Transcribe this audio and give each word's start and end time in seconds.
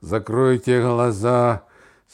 Закройте 0.00 0.80
глаза. 0.80 1.64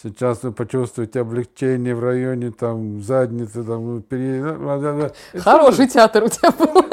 Сейчас 0.03 0.43
вы 0.43 0.53
почувствуете 0.53 1.21
облегчение 1.21 1.95
в 1.95 2.01
районе 2.01 2.51
там 2.51 3.01
задницы, 3.01 3.63
там 3.63 3.87
ну, 3.87 4.01
пере... 4.03 5.13
Хороший 5.41 5.87
театр 5.87 6.25
у 6.25 6.29
тебя 6.29 6.51
был. 6.51 6.85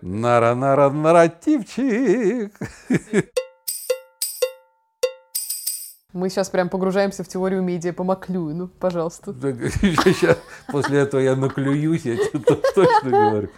Нара-нара 0.00 0.88
нарративчик. 0.88 2.52
Мы 6.12 6.28
сейчас 6.28 6.48
прям 6.50 6.68
погружаемся 6.68 7.22
в 7.22 7.28
теорию 7.28 7.62
медиа 7.62 7.92
по 7.92 8.02
Маклюину. 8.02 8.66
Пожалуйста. 8.66 9.32
Сейчас, 9.32 10.38
после 10.66 11.00
этого 11.00 11.20
я 11.20 11.36
наклююсь, 11.36 12.04
я 12.04 12.16
тебе 12.16 12.40
точно 12.74 13.10
говорю. 13.10 13.48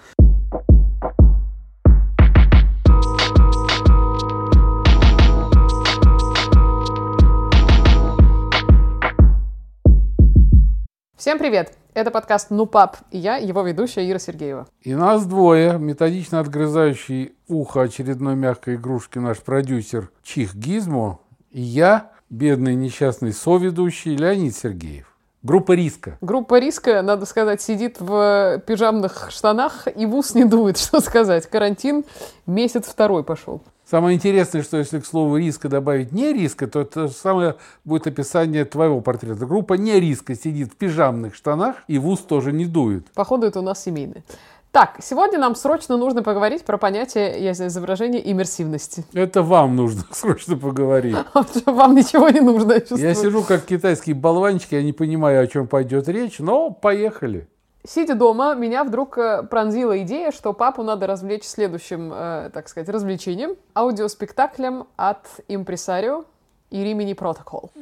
Всем 11.22 11.38
привет! 11.38 11.74
Это 11.94 12.10
подкаст 12.10 12.48
«Ну, 12.50 12.66
пап» 12.66 12.96
и 13.12 13.18
я, 13.18 13.36
его 13.36 13.62
ведущая 13.62 14.10
Ира 14.10 14.18
Сергеева. 14.18 14.66
И 14.80 14.92
нас 14.92 15.24
двое, 15.24 15.78
методично 15.78 16.40
отгрызающий 16.40 17.36
ухо 17.46 17.82
очередной 17.82 18.34
мягкой 18.34 18.74
игрушки 18.74 19.20
наш 19.20 19.38
продюсер 19.38 20.10
Чих 20.24 20.56
Гизмо, 20.56 21.20
и 21.52 21.60
я, 21.60 22.10
бедный 22.28 22.74
несчастный 22.74 23.32
соведущий 23.32 24.16
Леонид 24.16 24.56
Сергеев. 24.56 25.16
Группа 25.44 25.72
риска. 25.72 26.18
Группа 26.20 26.58
риска, 26.58 27.02
надо 27.02 27.24
сказать, 27.24 27.62
сидит 27.62 28.00
в 28.00 28.60
пижамных 28.66 29.28
штанах 29.30 29.86
и 29.94 30.06
в 30.06 30.16
ус 30.16 30.34
не 30.34 30.44
дует, 30.44 30.76
что 30.76 31.00
сказать. 31.00 31.46
Карантин 31.48 32.04
месяц 32.46 32.86
второй 32.86 33.22
пошел. 33.22 33.62
Самое 33.92 34.16
интересное, 34.16 34.62
что 34.62 34.78
если 34.78 35.00
к 35.00 35.04
слову 35.04 35.36
риска 35.36 35.68
добавить 35.68 36.12
не 36.12 36.32
риска, 36.32 36.66
то 36.66 36.80
это 36.80 37.08
самое 37.08 37.56
будет 37.84 38.06
описание 38.06 38.64
твоего 38.64 39.02
портрета. 39.02 39.44
Группа 39.44 39.74
не 39.74 40.00
риска 40.00 40.34
сидит 40.34 40.72
в 40.72 40.76
пижамных 40.76 41.34
штанах 41.34 41.76
и 41.88 41.98
в 41.98 42.08
ус 42.08 42.20
тоже 42.20 42.52
не 42.52 42.64
дует. 42.64 43.04
Походу, 43.12 43.46
это 43.46 43.58
у 43.58 43.62
нас 43.62 43.84
семейное. 43.84 44.24
Так, 44.70 45.00
сегодня 45.02 45.38
нам 45.38 45.54
срочно 45.54 45.98
нужно 45.98 46.22
поговорить 46.22 46.64
про 46.64 46.78
понятие, 46.78 47.44
я 47.44 47.52
знаю, 47.52 47.70
изображения 47.70 48.32
иммерсивности. 48.32 49.04
Это 49.12 49.42
вам 49.42 49.76
нужно 49.76 50.04
срочно 50.10 50.56
поговорить. 50.56 51.18
Вам 51.66 51.94
ничего 51.94 52.30
не 52.30 52.40
нужно, 52.40 52.72
я 52.72 53.08
Я 53.08 53.14
сижу 53.14 53.42
как 53.42 53.66
китайский 53.66 54.14
болванчик, 54.14 54.72
я 54.72 54.82
не 54.82 54.94
понимаю, 54.94 55.42
о 55.42 55.46
чем 55.46 55.66
пойдет 55.66 56.08
речь, 56.08 56.38
но 56.38 56.70
поехали. 56.70 57.46
Сидя 57.84 58.14
дома, 58.14 58.54
меня 58.54 58.84
вдруг 58.84 59.18
э, 59.18 59.42
пронзила 59.42 60.00
идея, 60.02 60.30
что 60.30 60.52
папу 60.52 60.84
надо 60.84 61.08
развлечь 61.08 61.42
следующим, 61.42 62.12
э, 62.14 62.50
так 62.54 62.68
сказать, 62.68 62.88
развлечением. 62.88 63.56
Аудиоспектаклем 63.74 64.86
от 64.96 65.26
импресарио 65.48 66.24
и 66.70 66.84
Римини 66.84 67.14
Протокол. 67.14 67.72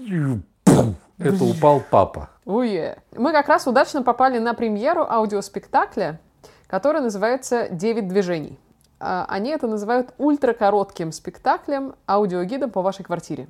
Это 1.18 1.44
упал 1.44 1.82
папа. 1.90 2.30
Уе. 2.46 2.96
Мы 3.14 3.32
как 3.32 3.48
раз 3.48 3.66
удачно 3.66 4.02
попали 4.02 4.38
на 4.38 4.54
премьеру 4.54 5.06
аудиоспектакля, 5.06 6.18
который 6.66 7.02
называется 7.02 7.68
«Девять 7.68 8.08
движений». 8.08 8.58
А, 9.00 9.24
Они 9.28 9.50
это 9.50 9.66
называют 9.66 10.12
ультракоротким 10.18 11.10
спектаклем, 11.10 11.94
аудиогидом 12.06 12.70
по 12.70 12.82
вашей 12.82 13.04
квартире. 13.04 13.48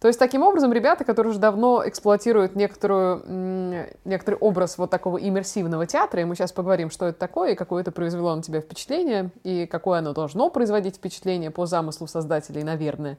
То 0.00 0.08
есть, 0.08 0.18
таким 0.18 0.42
образом, 0.42 0.72
ребята, 0.72 1.04
которые 1.04 1.30
уже 1.30 1.38
давно 1.38 1.86
эксплуатируют 1.86 2.56
некоторую, 2.56 3.86
некоторый 4.04 4.34
образ 4.34 4.76
вот 4.76 4.90
такого 4.90 5.16
иммерсивного 5.16 5.86
театра, 5.86 6.20
и 6.20 6.24
мы 6.24 6.34
сейчас 6.34 6.50
поговорим, 6.50 6.90
что 6.90 7.06
это 7.06 7.18
такое, 7.18 7.52
и 7.52 7.54
какое 7.54 7.82
это 7.82 7.92
произвело 7.92 8.34
на 8.34 8.42
тебя 8.42 8.60
впечатление, 8.60 9.30
и 9.44 9.66
какое 9.66 10.00
оно 10.00 10.12
должно 10.12 10.50
производить 10.50 10.96
впечатление 10.96 11.52
по 11.52 11.66
замыслу 11.66 12.08
создателей, 12.08 12.64
наверное. 12.64 13.16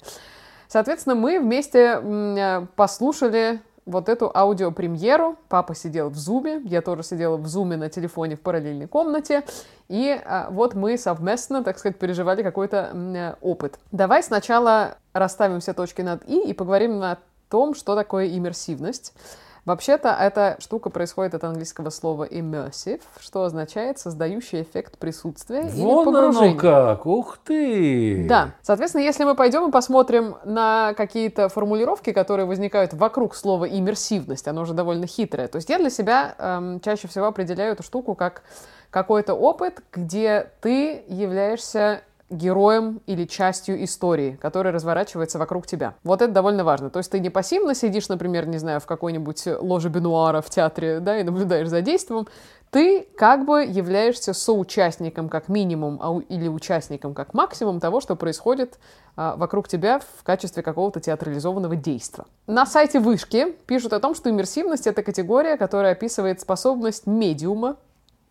Соответственно, 0.67 1.15
мы 1.15 1.39
вместе 1.39 2.01
э, 2.03 2.65
послушали 2.75 3.61
вот 3.85 4.09
эту 4.09 4.31
аудиопремьеру. 4.33 5.37
Папа 5.49 5.75
сидел 5.75 6.09
в 6.09 6.15
зуме, 6.15 6.61
я 6.65 6.81
тоже 6.81 7.03
сидела 7.03 7.37
в 7.37 7.47
зуме 7.47 7.77
на 7.77 7.89
телефоне 7.89 8.35
в 8.35 8.41
параллельной 8.41 8.87
комнате. 8.87 9.43
И 9.89 10.19
а, 10.25 10.49
вот 10.49 10.73
мы 10.73 10.97
совместно, 10.97 11.63
так 11.63 11.77
сказать, 11.77 11.99
переживали 11.99 12.43
какой-то 12.43 12.91
э, 12.93 13.35
опыт. 13.41 13.79
Давай 13.91 14.23
сначала 14.23 14.97
расставим 15.13 15.59
все 15.59 15.73
точки 15.73 16.01
над 16.01 16.27
«и» 16.27 16.49
и 16.49 16.53
поговорим 16.53 17.01
о 17.03 17.17
том, 17.49 17.75
что 17.75 17.95
такое 17.95 18.27
иммерсивность. 18.29 19.13
Вообще-то 19.65 20.09
эта 20.09 20.57
штука 20.59 20.89
происходит 20.89 21.35
от 21.35 21.43
английского 21.45 21.89
слова 21.89 22.27
immersive, 22.27 22.99
что 23.19 23.43
означает 23.43 23.97
создающий 23.97 24.61
эффект 24.61 24.97
присутствия 24.97 25.69
или 25.69 25.81
Вон 25.81 26.05
погружения. 26.05 26.51
оно 26.51 26.59
как! 26.59 27.05
Ух 27.05 27.37
ты! 27.45 28.25
Да. 28.27 28.51
Соответственно, 28.61 29.03
если 29.03 29.23
мы 29.23 29.35
пойдем 29.35 29.69
и 29.69 29.71
посмотрим 29.71 30.35
на 30.43 30.93
какие-то 30.97 31.47
формулировки, 31.47 32.11
которые 32.11 32.45
возникают 32.45 32.93
вокруг 32.93 33.35
слова 33.35 33.63
иммерсивность, 33.65 34.49
оно 34.49 34.63
уже 34.63 34.73
довольно 34.73 35.07
хитрое. 35.07 35.47
То 35.47 35.55
есть 35.55 35.69
я 35.69 35.77
для 35.77 35.89
себя 35.89 36.35
эм, 36.37 36.81
чаще 36.81 37.07
всего 37.07 37.27
определяю 37.27 37.71
эту 37.71 37.83
штуку 37.83 38.15
как 38.15 38.43
какой-то 38.89 39.33
опыт, 39.33 39.81
где 39.93 40.51
ты 40.61 41.03
являешься 41.07 42.01
героем 42.33 43.01
или 43.05 43.25
частью 43.25 43.83
истории, 43.83 44.37
которая 44.41 44.73
разворачивается 44.73 45.39
вокруг 45.39 45.67
тебя. 45.67 45.95
Вот 46.03 46.21
это 46.21 46.33
довольно 46.33 46.63
важно. 46.63 46.89
То 46.89 46.99
есть 46.99 47.11
ты 47.11 47.19
не 47.19 47.29
пассивно 47.29 47.75
сидишь, 47.75 48.09
например, 48.09 48.47
не 48.47 48.57
знаю, 48.57 48.79
в 48.79 48.85
какой-нибудь 48.85 49.47
ложе 49.59 49.89
Бенуара 49.89 50.41
в 50.41 50.49
театре, 50.49 50.99
да, 51.01 51.19
и 51.19 51.23
наблюдаешь 51.23 51.69
за 51.69 51.81
действием. 51.81 52.27
Ты 52.71 53.07
как 53.15 53.45
бы 53.45 53.63
являешься 53.63 54.33
соучастником 54.33 55.29
как 55.29 55.47
минимум 55.47 55.99
а 56.01 56.19
или 56.27 56.47
участником 56.47 57.13
как 57.13 57.35
максимум 57.35 57.79
того, 57.79 58.01
что 58.01 58.15
происходит 58.15 58.79
а, 59.15 59.35
вокруг 59.35 59.67
тебя 59.67 59.99
в 59.99 60.23
качестве 60.23 60.63
какого-то 60.63 60.99
театрализованного 60.99 61.75
действия. 61.75 62.25
На 62.47 62.65
сайте 62.65 62.99
Вышки 62.99 63.51
пишут 63.67 63.93
о 63.93 63.99
том, 63.99 64.15
что 64.15 64.31
иммерсивность— 64.31 64.87
это 64.87 65.03
категория, 65.03 65.55
которая 65.55 65.91
описывает 65.91 66.41
способность 66.41 67.05
медиума, 67.05 67.77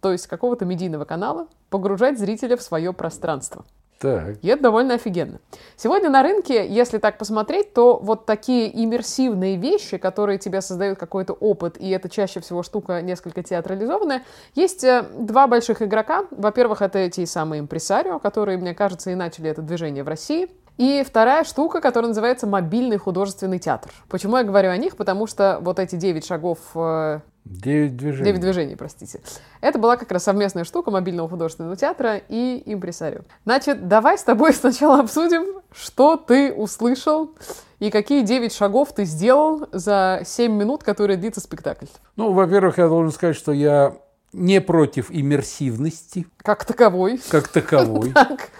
то 0.00 0.10
есть 0.10 0.26
какого-то 0.26 0.64
медийного 0.64 1.04
канала, 1.04 1.46
погружать 1.70 2.18
зрителя 2.18 2.56
в 2.56 2.62
свое 2.62 2.92
пространство. 2.92 3.64
Так. 4.02 4.38
И 4.42 4.48
это 4.48 4.64
довольно 4.64 4.94
офигенно. 4.94 5.38
Сегодня 5.76 6.10
на 6.10 6.24
рынке, 6.24 6.66
если 6.66 6.98
так 6.98 7.18
посмотреть, 7.18 7.72
то 7.72 8.00
вот 8.02 8.26
такие 8.26 8.68
иммерсивные 8.84 9.56
вещи, 9.56 9.96
которые 9.96 10.38
тебе 10.38 10.60
создают 10.60 10.98
какой-то 10.98 11.34
опыт, 11.34 11.76
и 11.78 11.88
это 11.90 12.08
чаще 12.08 12.40
всего 12.40 12.64
штука 12.64 13.00
несколько 13.00 13.44
театрализованная, 13.44 14.24
есть 14.56 14.82
э, 14.82 15.04
два 15.16 15.46
больших 15.46 15.82
игрока. 15.82 16.24
Во-первых, 16.32 16.82
это 16.82 17.08
те 17.10 17.26
самые 17.26 17.60
импресарио, 17.60 18.18
которые, 18.18 18.58
мне 18.58 18.74
кажется, 18.74 19.12
и 19.12 19.14
начали 19.14 19.48
это 19.48 19.62
движение 19.62 20.02
в 20.02 20.08
России. 20.08 20.50
И 20.82 21.04
вторая 21.06 21.44
штука, 21.44 21.80
которая 21.80 22.08
называется 22.08 22.48
мобильный 22.48 22.96
художественный 22.96 23.60
театр. 23.60 23.92
Почему 24.08 24.36
я 24.36 24.42
говорю 24.42 24.68
о 24.68 24.76
них? 24.76 24.96
Потому 24.96 25.28
что 25.28 25.60
вот 25.60 25.78
эти 25.78 25.94
девять 25.94 26.26
шагов 26.26 26.58
э, 26.74 27.20
Девять 27.44 27.96
движений. 27.96 28.24
Девять 28.24 28.40
движений, 28.40 28.74
простите. 28.74 29.20
Это 29.60 29.78
была 29.78 29.96
как 29.96 30.10
раз 30.10 30.24
совместная 30.24 30.64
штука 30.64 30.90
мобильного 30.90 31.28
художественного 31.28 31.76
театра 31.76 32.20
и 32.28 32.64
импресарио. 32.66 33.20
Значит, 33.44 33.86
давай 33.86 34.18
с 34.18 34.24
тобой 34.24 34.52
сначала 34.54 34.98
обсудим, 34.98 35.60
что 35.72 36.16
ты 36.16 36.52
услышал 36.52 37.30
и 37.78 37.88
какие 37.92 38.22
девять 38.22 38.52
шагов 38.52 38.92
ты 38.92 39.04
сделал 39.04 39.68
за 39.70 40.22
семь 40.24 40.54
минут, 40.54 40.82
которые 40.82 41.16
длится 41.16 41.40
спектакль. 41.40 41.86
Ну, 42.16 42.32
во-первых, 42.32 42.78
я 42.78 42.88
должен 42.88 43.12
сказать, 43.12 43.36
что 43.36 43.52
я 43.52 43.94
не 44.32 44.60
против 44.60 45.12
иммерсивности 45.12 46.26
Как 46.38 46.64
таковой. 46.64 47.20
как 47.30 47.46
таковой. 47.46 48.12
Так. 48.14 48.50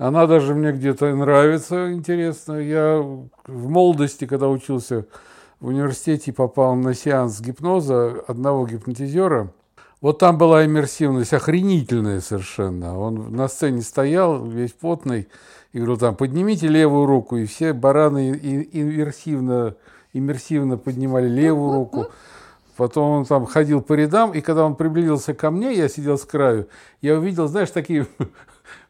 Она 0.00 0.26
даже 0.26 0.54
мне 0.54 0.72
где-то 0.72 1.14
нравится, 1.14 1.92
интересно. 1.92 2.54
Я 2.54 2.96
в 3.46 3.68
молодости, 3.68 4.24
когда 4.24 4.48
учился 4.48 5.04
в 5.60 5.66
университете, 5.66 6.32
попал 6.32 6.74
на 6.74 6.94
сеанс 6.94 7.38
гипноза 7.42 8.24
одного 8.26 8.66
гипнотизера. 8.66 9.52
Вот 10.00 10.18
там 10.18 10.38
была 10.38 10.64
иммерсивность 10.64 11.34
охренительная 11.34 12.22
совершенно. 12.22 12.98
Он 12.98 13.36
на 13.36 13.46
сцене 13.46 13.82
стоял, 13.82 14.42
весь 14.42 14.72
потный, 14.72 15.28
и 15.74 15.76
говорил 15.76 15.98
там, 15.98 16.16
поднимите 16.16 16.66
левую 16.66 17.04
руку. 17.04 17.36
И 17.36 17.44
все 17.44 17.74
бараны 17.74 18.30
иммерсивно, 18.72 19.74
иммерсивно 20.14 20.78
поднимали 20.78 21.28
левую 21.28 21.74
руку. 21.74 22.06
Потом 22.78 23.10
он 23.10 23.24
там 23.26 23.44
ходил 23.44 23.82
по 23.82 23.92
рядам, 23.92 24.32
и 24.32 24.40
когда 24.40 24.64
он 24.64 24.76
приблизился 24.76 25.34
ко 25.34 25.50
мне, 25.50 25.74
я 25.74 25.90
сидел 25.90 26.16
с 26.16 26.24
краю, 26.24 26.68
я 27.02 27.18
увидел, 27.18 27.48
знаешь, 27.48 27.70
такие 27.70 28.06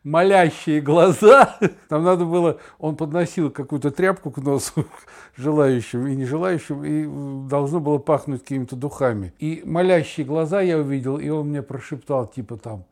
молящие 0.04 0.80
глаза. 0.80 1.58
Там 1.88 2.04
надо 2.04 2.24
было, 2.24 2.58
он 2.78 2.96
подносил 2.96 3.50
какую-то 3.50 3.90
тряпку 3.90 4.30
к 4.30 4.38
носу 4.38 4.86
желающим 5.36 6.06
и 6.06 6.16
нежелающим, 6.16 6.84
и 6.84 7.48
должно 7.48 7.80
было 7.80 7.98
пахнуть 7.98 8.42
какими-то 8.42 8.76
духами. 8.76 9.32
И 9.38 9.62
молящие 9.64 10.26
глаза 10.26 10.60
я 10.60 10.78
увидел, 10.78 11.18
и 11.18 11.28
он 11.28 11.48
мне 11.48 11.62
прошептал, 11.62 12.26
типа 12.26 12.56
там, 12.56 12.84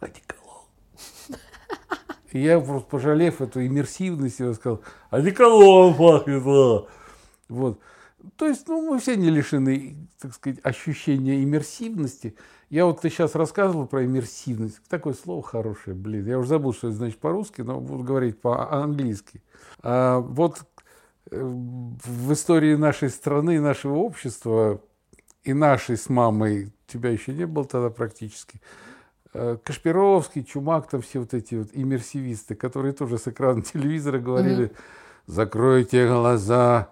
одеколон. 0.00 0.42
И 2.32 2.40
я 2.40 2.60
просто 2.60 2.88
пожалев 2.88 3.42
эту 3.42 3.64
иммерсивность, 3.64 4.40
я 4.40 4.54
сказал, 4.54 4.80
одеколон 5.10 5.94
пахнет, 5.94 6.42
а». 6.46 6.86
Вот. 7.48 7.78
То 8.36 8.46
есть, 8.46 8.68
ну, 8.68 8.82
мы 8.82 8.98
все 8.98 9.16
не 9.16 9.30
лишены, 9.30 10.08
так 10.20 10.34
сказать, 10.34 10.60
ощущения 10.62 11.42
иммерсивности. 11.42 12.36
Я 12.70 12.86
вот 12.86 13.00
ты 13.00 13.10
сейчас 13.10 13.34
рассказывал 13.34 13.86
про 13.86 14.04
иммерсивность. 14.04 14.80
Такое 14.88 15.14
слово 15.14 15.42
хорошее, 15.42 15.96
блин. 15.96 16.26
Я 16.26 16.38
уже 16.38 16.48
забыл, 16.48 16.72
что 16.72 16.88
это 16.88 16.96
значит 16.96 17.18
по-русски, 17.18 17.62
но 17.62 17.80
буду 17.80 18.04
говорить 18.04 18.40
по-английски. 18.40 19.42
А 19.82 20.20
вот 20.20 20.62
э, 21.30 21.40
в 21.42 22.32
истории 22.32 22.76
нашей 22.76 23.10
страны, 23.10 23.60
нашего 23.60 23.96
общества 23.96 24.80
и 25.44 25.52
нашей 25.52 25.96
с 25.96 26.08
мамой, 26.08 26.72
тебя 26.86 27.10
еще 27.10 27.32
не 27.32 27.46
было 27.46 27.64
тогда 27.64 27.90
практически, 27.90 28.60
э, 29.34 29.58
Кашпировский, 29.62 30.44
Чумак, 30.44 30.88
там 30.88 31.02
все 31.02 31.20
вот 31.20 31.34
эти 31.34 31.56
вот 31.56 31.68
иммерсивисты, 31.72 32.54
которые 32.54 32.92
тоже 32.92 33.18
с 33.18 33.26
экрана 33.26 33.62
телевизора 33.62 34.18
говорили, 34.18 34.66
mm-hmm. 34.66 34.76
закройте 35.26 36.06
глаза, 36.06 36.90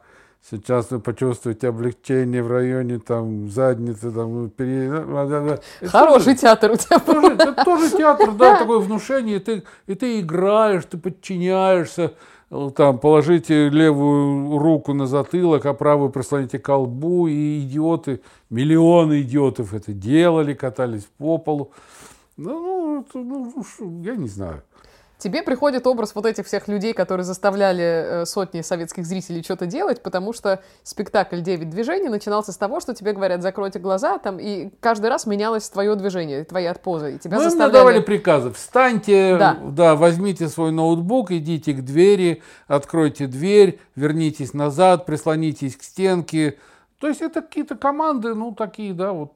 Сейчас 0.48 0.90
вы 0.90 1.00
почувствуете 1.00 1.68
облегчение 1.68 2.42
в 2.42 2.50
районе 2.50 2.98
там 2.98 3.50
задницы, 3.50 4.10
там 4.10 4.48
пере... 4.50 4.90
Хороший 5.86 6.24
тоже, 6.24 6.36
театр 6.36 6.72
у 6.72 6.76
тебя. 6.76 6.98
Тоже, 6.98 7.34
это 7.34 7.64
тоже 7.64 7.90
театр, 7.90 8.32
да, 8.32 8.58
такое 8.58 8.78
внушение, 8.80 9.36
и 9.36 9.38
ты, 9.38 9.62
и 9.86 9.94
ты 9.94 10.20
играешь, 10.20 10.84
ты 10.86 10.96
подчиняешься, 10.96 12.14
там 12.74 12.98
положите 12.98 13.68
левую 13.68 14.58
руку 14.58 14.92
на 14.94 15.06
затылок, 15.06 15.66
а 15.66 15.74
правую 15.74 16.10
прислоните 16.10 16.58
к 16.58 16.64
колбу, 16.64 17.28
и 17.28 17.60
идиоты, 17.60 18.20
миллионы 18.48 19.20
идиотов 19.20 19.74
это 19.74 19.92
делали, 19.92 20.54
катались 20.54 21.06
по 21.18 21.38
полу. 21.38 21.70
Ну, 22.36 23.04
ну, 23.14 23.52
ну 23.78 24.02
я 24.02 24.16
не 24.16 24.28
знаю. 24.28 24.62
Тебе 25.20 25.42
приходит 25.42 25.86
образ 25.86 26.14
вот 26.14 26.24
этих 26.24 26.46
всех 26.46 26.66
людей, 26.66 26.94
которые 26.94 27.24
заставляли 27.24 27.82
э, 27.82 28.24
сотни 28.24 28.62
советских 28.62 29.04
зрителей 29.04 29.42
что-то 29.42 29.66
делать, 29.66 30.02
потому 30.02 30.32
что 30.32 30.62
спектакль 30.82 31.40
«Девять 31.40 31.68
движений» 31.68 32.08
начинался 32.08 32.52
с 32.52 32.56
того, 32.56 32.80
что 32.80 32.94
тебе 32.94 33.12
говорят 33.12 33.42
«закройте 33.42 33.78
глаза», 33.78 34.18
там, 34.18 34.38
и 34.40 34.70
каждый 34.80 35.10
раз 35.10 35.26
менялось 35.26 35.68
твое 35.68 35.94
движение, 35.94 36.44
твоя 36.44 36.72
поза, 36.72 37.10
и 37.10 37.18
тебя 37.18 37.36
Мы 37.36 37.44
заставляли... 37.44 37.68
им 37.68 37.72
давали 37.74 38.00
приказы, 38.00 38.50
встаньте, 38.50 39.36
да. 39.36 39.58
да, 39.62 39.94
возьмите 39.94 40.48
свой 40.48 40.72
ноутбук, 40.72 41.32
идите 41.32 41.74
к 41.74 41.84
двери, 41.84 42.42
откройте 42.66 43.26
дверь, 43.26 43.78
вернитесь 43.96 44.54
назад, 44.54 45.04
прислонитесь 45.04 45.76
к 45.76 45.82
стенке. 45.82 46.56
То 46.98 47.08
есть 47.08 47.20
это 47.20 47.42
какие-то 47.42 47.76
команды, 47.76 48.34
ну, 48.34 48.54
такие, 48.54 48.94
да, 48.94 49.12
вот 49.12 49.32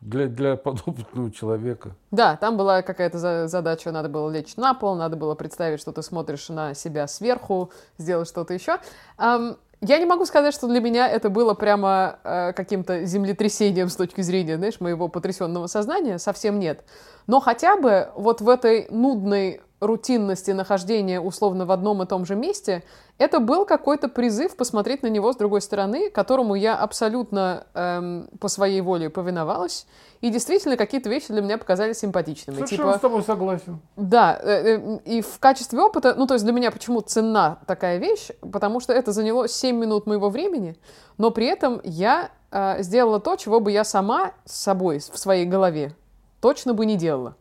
для, 0.00 0.26
для 0.26 0.56
подопытного 0.56 1.30
человека. 1.30 1.94
Да, 2.10 2.36
там 2.36 2.56
была 2.56 2.82
какая-то 2.82 3.48
задача, 3.48 3.92
надо 3.92 4.08
было 4.08 4.30
лечь 4.30 4.56
на 4.56 4.74
пол, 4.74 4.94
надо 4.96 5.16
было 5.16 5.34
представить, 5.34 5.80
что 5.80 5.92
ты 5.92 6.02
смотришь 6.02 6.48
на 6.48 6.74
себя 6.74 7.06
сверху, 7.06 7.70
сделать 7.98 8.28
что-то 8.28 8.54
еще. 8.54 8.78
Um, 9.18 9.56
я 9.82 9.98
не 9.98 10.04
могу 10.04 10.26
сказать, 10.26 10.52
что 10.52 10.68
для 10.68 10.80
меня 10.80 11.08
это 11.08 11.30
было 11.30 11.54
прямо 11.54 12.18
э, 12.22 12.52
каким-то 12.52 13.04
землетрясением 13.06 13.88
с 13.88 13.96
точки 13.96 14.20
зрения, 14.20 14.56
знаешь, 14.58 14.78
моего 14.78 15.08
потрясенного 15.08 15.68
сознания, 15.68 16.18
совсем 16.18 16.58
нет. 16.58 16.84
Но 17.26 17.40
хотя 17.40 17.78
бы 17.78 18.10
вот 18.14 18.42
в 18.42 18.48
этой 18.50 18.88
нудной 18.90 19.62
рутинности 19.80 20.50
нахождения 20.50 21.20
условно 21.20 21.64
в 21.64 21.72
одном 21.72 22.02
и 22.02 22.06
том 22.06 22.26
же 22.26 22.36
месте, 22.36 22.84
это 23.18 23.40
был 23.40 23.64
какой-то 23.64 24.08
призыв 24.08 24.56
посмотреть 24.56 25.02
на 25.02 25.08
него 25.08 25.32
с 25.32 25.36
другой 25.36 25.62
стороны, 25.62 26.10
которому 26.10 26.54
я 26.54 26.76
абсолютно 26.76 27.66
эм, 27.74 28.28
по 28.38 28.48
своей 28.48 28.80
воле 28.82 29.10
повиновалась. 29.10 29.86
И 30.20 30.30
действительно, 30.30 30.76
какие-то 30.76 31.08
вещи 31.08 31.28
для 31.28 31.40
меня 31.40 31.56
показались 31.56 31.98
симпатичными. 31.98 32.56
Совершенно 32.56 32.92
типа, 32.92 32.98
с 32.98 33.00
тобой 33.00 33.22
согласен. 33.22 33.80
Да, 33.96 34.38
э, 34.42 34.76
э, 34.76 34.98
и 35.06 35.22
в 35.22 35.38
качестве 35.38 35.80
опыта, 35.80 36.14
ну, 36.14 36.26
то 36.26 36.34
есть 36.34 36.44
для 36.44 36.52
меня 36.52 36.70
почему 36.70 37.00
ценна 37.00 37.58
такая 37.66 37.96
вещь, 37.96 38.28
потому 38.52 38.80
что 38.80 38.92
это 38.92 39.12
заняло 39.12 39.48
7 39.48 39.76
минут 39.76 40.06
моего 40.06 40.28
времени, 40.28 40.76
но 41.16 41.30
при 41.30 41.46
этом 41.46 41.80
я 41.84 42.30
э, 42.50 42.82
сделала 42.82 43.18
то, 43.18 43.36
чего 43.36 43.60
бы 43.60 43.72
я 43.72 43.84
сама 43.84 44.32
с 44.44 44.56
собой 44.56 44.98
в 44.98 45.18
своей 45.18 45.46
голове 45.46 45.94
точно 46.40 46.74
бы 46.74 46.84
не 46.86 46.96
делала. 46.96 47.36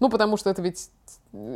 Ну, 0.00 0.08
потому 0.08 0.36
что 0.36 0.50
это 0.50 0.62
ведь 0.62 0.90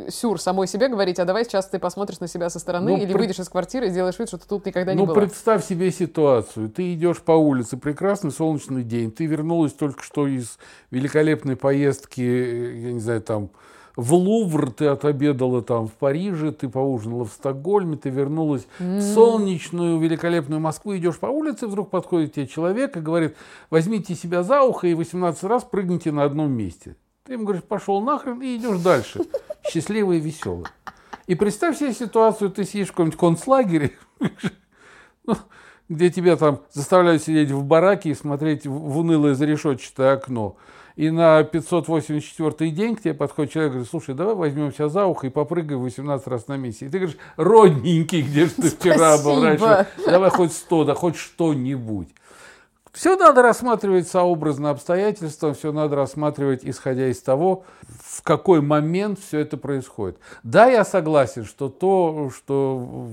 сюр 0.09 0.39
самой 0.39 0.67
себе 0.67 0.87
говорить, 0.87 1.19
а 1.19 1.25
давай 1.25 1.43
сейчас 1.43 1.67
ты 1.67 1.79
посмотришь 1.79 2.19
на 2.19 2.27
себя 2.27 2.49
со 2.49 2.59
стороны 2.59 2.91
ну, 2.91 2.97
или 2.97 3.11
при... 3.11 3.19
выйдешь 3.19 3.39
из 3.39 3.49
квартиры 3.49 3.87
и 3.87 3.89
сделаешь 3.89 4.17
вид, 4.17 4.29
что 4.29 4.37
ты 4.37 4.47
тут 4.47 4.65
никогда 4.65 4.93
ну, 4.93 5.01
не 5.01 5.05
была. 5.05 5.15
Ну, 5.15 5.21
представь 5.21 5.65
себе 5.65 5.91
ситуацию. 5.91 6.69
Ты 6.69 6.93
идешь 6.93 7.21
по 7.21 7.33
улице, 7.33 7.77
прекрасный 7.77 8.31
солнечный 8.31 8.83
день, 8.83 9.11
ты 9.11 9.25
вернулась 9.25 9.73
только 9.73 10.01
что 10.01 10.27
из 10.27 10.57
великолепной 10.91 11.57
поездки, 11.57 12.21
я 12.21 12.93
не 12.93 12.99
знаю, 12.99 13.21
там, 13.21 13.49
в 13.95 14.13
Лувр, 14.13 14.71
ты 14.71 14.87
отобедала 14.87 15.61
там 15.61 15.87
в 15.87 15.93
Париже, 15.93 16.51
ты 16.51 16.67
поужинала 16.67 17.25
в 17.25 17.31
Стокгольме, 17.31 17.97
ты 17.97 18.09
вернулась 18.09 18.67
mm. 18.79 18.99
в 18.99 19.01
солнечную, 19.01 19.99
великолепную 19.99 20.59
Москву, 20.59 20.95
идешь 20.97 21.17
по 21.17 21.27
улице, 21.27 21.67
вдруг 21.67 21.89
подходит 21.89 22.33
тебе 22.33 22.47
человек 22.47 22.97
и 22.97 22.99
говорит, 22.99 23.35
возьмите 23.69 24.15
себя 24.15 24.43
за 24.43 24.63
ухо 24.63 24.87
и 24.87 24.93
18 24.93 25.43
раз 25.45 25.63
прыгните 25.63 26.11
на 26.11 26.23
одном 26.23 26.51
месте. 26.51 26.97
Ты 27.25 27.33
ему 27.33 27.45
говоришь, 27.45 27.63
пошел 27.63 28.01
нахрен 28.01 28.39
и 28.39 28.55
идешь 28.55 28.79
дальше. 28.81 29.21
Счастливый 29.67 30.19
и 30.19 30.21
веселый. 30.21 30.67
И 31.25 31.33
представь 31.33 31.79
себе 31.79 31.91
ситуацию, 31.91 32.51
ты 32.51 32.65
сидишь 32.65 32.89
в 32.89 32.91
каком-нибудь 32.91 33.19
концлагере, 33.19 33.93
ну, 35.25 35.35
где 35.89 36.11
тебя 36.11 36.35
там 36.35 36.61
заставляют 36.71 37.23
сидеть 37.23 37.49
в 37.49 37.63
бараке 37.63 38.11
и 38.11 38.13
смотреть 38.13 38.67
в 38.67 38.99
унылое 38.99 39.33
зарешетчатое 39.33 40.13
окно. 40.13 40.55
И 40.95 41.09
на 41.09 41.43
584 41.43 42.69
день 42.69 42.95
к 42.95 43.01
тебе 43.01 43.15
подходит 43.15 43.53
человек 43.53 43.71
и 43.71 43.73
говорит, 43.73 43.89
слушай, 43.89 44.13
давай 44.13 44.35
возьмем 44.35 44.71
себя 44.71 44.87
за 44.87 45.07
ухо 45.07 45.25
и 45.25 45.31
попрыгаем 45.31 45.81
18 45.81 46.27
раз 46.27 46.47
на 46.47 46.57
месте. 46.57 46.85
И 46.85 46.89
ты 46.89 46.99
говоришь, 46.99 47.17
родненький, 47.37 48.21
где 48.21 48.45
же 48.45 48.51
ты 48.51 48.69
вчера 48.69 49.17
был 49.17 49.43
раньше? 49.43 49.87
Давай 50.05 50.29
хоть 50.29 50.53
100, 50.53 50.83
да 50.83 50.93
хоть 50.93 51.15
что-нибудь. 51.15 52.09
Все 52.95 53.17
надо 53.17 53.41
рассматривать 53.41 54.07
сообразно 54.07 54.69
обстоятельствам, 54.69 55.53
все 55.53 55.73
надо 55.73 55.97
рассматривать, 55.97 56.61
исходя 56.63 57.09
из 57.09 57.19
того, 57.19 57.65
в 57.81 58.23
какой 58.23 58.61
момент 58.61 59.19
все 59.19 59.39
это 59.39 59.57
происходит. 59.57 60.17
Да, 60.43 60.67
я 60.67 60.85
согласен, 60.85 61.43
что 61.43 61.67
то, 61.67 62.31
что 62.33 63.09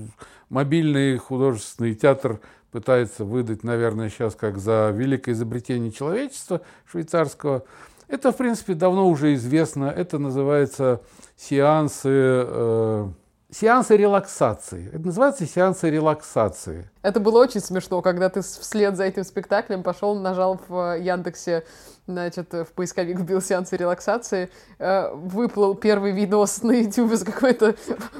мобильный 0.47 1.17
художественный 1.17 1.95
театр 1.95 2.39
пытается 2.71 3.25
выдать, 3.25 3.65
наверное, 3.65 4.09
сейчас 4.09 4.35
как 4.35 4.57
за 4.57 4.89
великое 4.95 5.33
изобретение 5.33 5.91
человечества 5.91 6.61
швейцарского, 6.89 7.63
это, 8.07 8.31
в 8.31 8.37
принципе, 8.37 8.75
давно 8.75 9.09
уже 9.09 9.33
известно. 9.33 9.85
Это 9.85 10.17
называется 10.17 11.01
сеансы 11.35 12.09
э, 12.09 13.07
сеансы 13.53 13.95
релаксации. 13.95 14.89
Это 14.93 15.05
называется 15.05 15.45
сеансы 15.45 15.89
релаксации. 15.89 16.89
Это 17.01 17.19
было 17.19 17.39
очень 17.39 17.59
смешно, 17.59 18.01
когда 18.01 18.29
ты 18.29 18.41
вслед 18.41 18.95
за 18.95 19.03
этим 19.03 19.23
спектаклем 19.25 19.83
пошел, 19.83 20.15
нажал 20.15 20.59
в 20.67 20.97
Яндексе, 20.97 21.65
значит, 22.07 22.53
в 22.53 22.67
поисковик 22.73 23.19
вбил 23.19 23.41
сеансы 23.41 23.75
релаксации, 23.75 24.49
э, 24.79 25.13
выплыл 25.13 25.75
первый 25.75 26.13
видос 26.13 26.63
на 26.63 26.71
YouTube 26.71 27.13
с 27.13 27.23
какой-то 27.23 27.75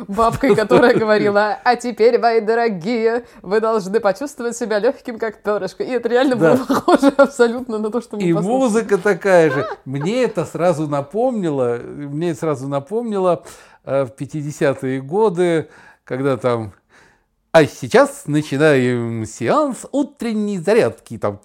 бабкой, 0.08 0.54
которая 0.56 0.94
говорила, 0.94 1.58
а 1.64 1.76
теперь, 1.78 2.20
мои 2.20 2.42
дорогие, 2.42 3.26
вы 3.42 3.62
должны 3.62 4.02
почувствовать 4.02 4.58
себя 4.58 4.80
легким, 4.80 5.18
как 5.18 5.42
перышко. 5.42 5.84
И 5.84 5.90
это 5.90 6.10
реально 6.10 6.36
да. 6.36 6.56
было 6.56 6.66
похоже 6.66 7.08
абсолютно 7.16 7.80
на 7.80 7.90
то, 7.90 8.02
что 8.02 8.18
мы 8.18 8.24
И 8.24 8.34
послушали. 8.34 8.60
музыка 8.60 8.98
такая 8.98 9.50
же. 9.50 9.66
Мне 9.86 10.24
это 10.24 10.46
сразу 10.46 10.88
напомнило, 10.88 11.80
мне 11.82 12.32
это 12.32 12.40
сразу 12.40 12.68
напомнило 12.68 13.44
Э, 13.73 13.73
в 13.84 14.12
50-е 14.18 15.02
годы, 15.02 15.70
когда 16.06 16.38
там 16.38 16.74
а 17.56 17.66
сейчас 17.68 18.24
начинаем 18.26 19.28
сеанс 19.28 19.86
утренней 19.92 20.58
зарядки. 20.58 21.20
Там 21.20 21.40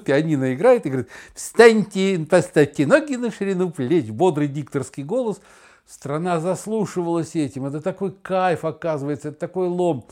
пианино 0.00 0.54
играет 0.54 0.86
и 0.86 0.88
говорит, 0.88 1.10
встаньте, 1.34 2.18
поставьте 2.20 2.86
ноги 2.86 3.16
на 3.16 3.30
ширину 3.30 3.68
плеч. 3.68 4.06
Бодрый 4.06 4.48
дикторский 4.48 5.02
голос. 5.02 5.42
Страна 5.86 6.40
заслушивалась 6.40 7.36
этим. 7.36 7.66
Это 7.66 7.82
такой 7.82 8.12
кайф, 8.12 8.64
оказывается, 8.64 9.28
это 9.28 9.38
такой 9.38 9.68
лом. 9.68 10.06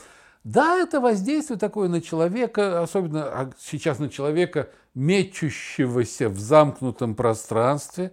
Да, 0.48 0.78
это 0.78 0.98
воздействие 0.98 1.58
такое 1.58 1.90
на 1.90 2.00
человека, 2.00 2.80
особенно 2.80 3.24
а 3.24 3.50
сейчас 3.60 3.98
на 3.98 4.08
человека, 4.08 4.70
мечущегося 4.94 6.30
в 6.30 6.38
замкнутом 6.38 7.14
пространстве. 7.14 8.12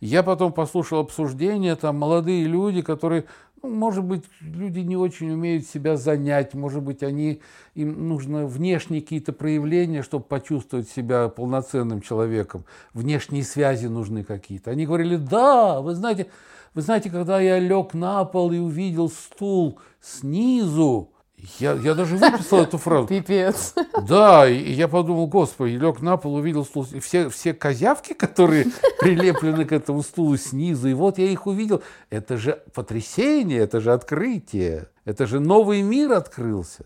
Я 0.00 0.22
потом 0.22 0.54
послушал 0.54 1.00
обсуждения, 1.00 1.76
там 1.76 1.98
молодые 1.98 2.46
люди, 2.46 2.80
которые, 2.80 3.26
ну, 3.62 3.68
может 3.68 4.02
быть, 4.02 4.24
люди 4.40 4.78
не 4.78 4.96
очень 4.96 5.30
умеют 5.30 5.66
себя 5.66 5.98
занять, 5.98 6.54
может 6.54 6.82
быть, 6.82 7.02
они, 7.02 7.42
им 7.74 8.08
нужно 8.08 8.46
внешние 8.46 9.02
какие-то 9.02 9.34
проявления, 9.34 10.02
чтобы 10.02 10.24
почувствовать 10.24 10.88
себя 10.88 11.28
полноценным 11.28 12.00
человеком. 12.00 12.64
Внешние 12.94 13.44
связи 13.44 13.88
нужны 13.88 14.24
какие-то. 14.24 14.70
Они 14.70 14.86
говорили, 14.86 15.16
да, 15.16 15.82
вы 15.82 15.94
знаете, 15.94 16.28
вы 16.72 16.80
знаете, 16.80 17.10
когда 17.10 17.40
я 17.40 17.58
лег 17.58 17.92
на 17.92 18.24
пол 18.24 18.52
и 18.52 18.58
увидел 18.58 19.10
стул 19.10 19.78
снизу, 20.00 21.10
я, 21.58 21.72
я 21.72 21.94
даже 21.94 22.16
выписал 22.16 22.62
эту 22.62 22.78
фразу. 22.78 23.06
Пипец. 23.06 23.74
Да, 24.06 24.48
и 24.48 24.72
я 24.72 24.88
подумал, 24.88 25.26
господи, 25.26 25.74
лег 25.74 26.00
на 26.00 26.16
пол, 26.16 26.36
увидел 26.36 26.64
стул. 26.64 26.86
Все, 27.00 27.28
все 27.28 27.54
козявки, 27.54 28.12
которые 28.12 28.66
прилеплены 29.00 29.64
к 29.64 29.72
этому 29.72 30.02
стулу 30.02 30.36
снизу, 30.36 30.88
и 30.88 30.94
вот 30.94 31.18
я 31.18 31.26
их 31.26 31.46
увидел. 31.46 31.82
Это 32.10 32.36
же 32.36 32.62
потрясение, 32.72 33.60
это 33.60 33.80
же 33.80 33.92
открытие, 33.92 34.88
это 35.04 35.26
же 35.26 35.40
новый 35.40 35.82
мир 35.82 36.12
открылся. 36.12 36.84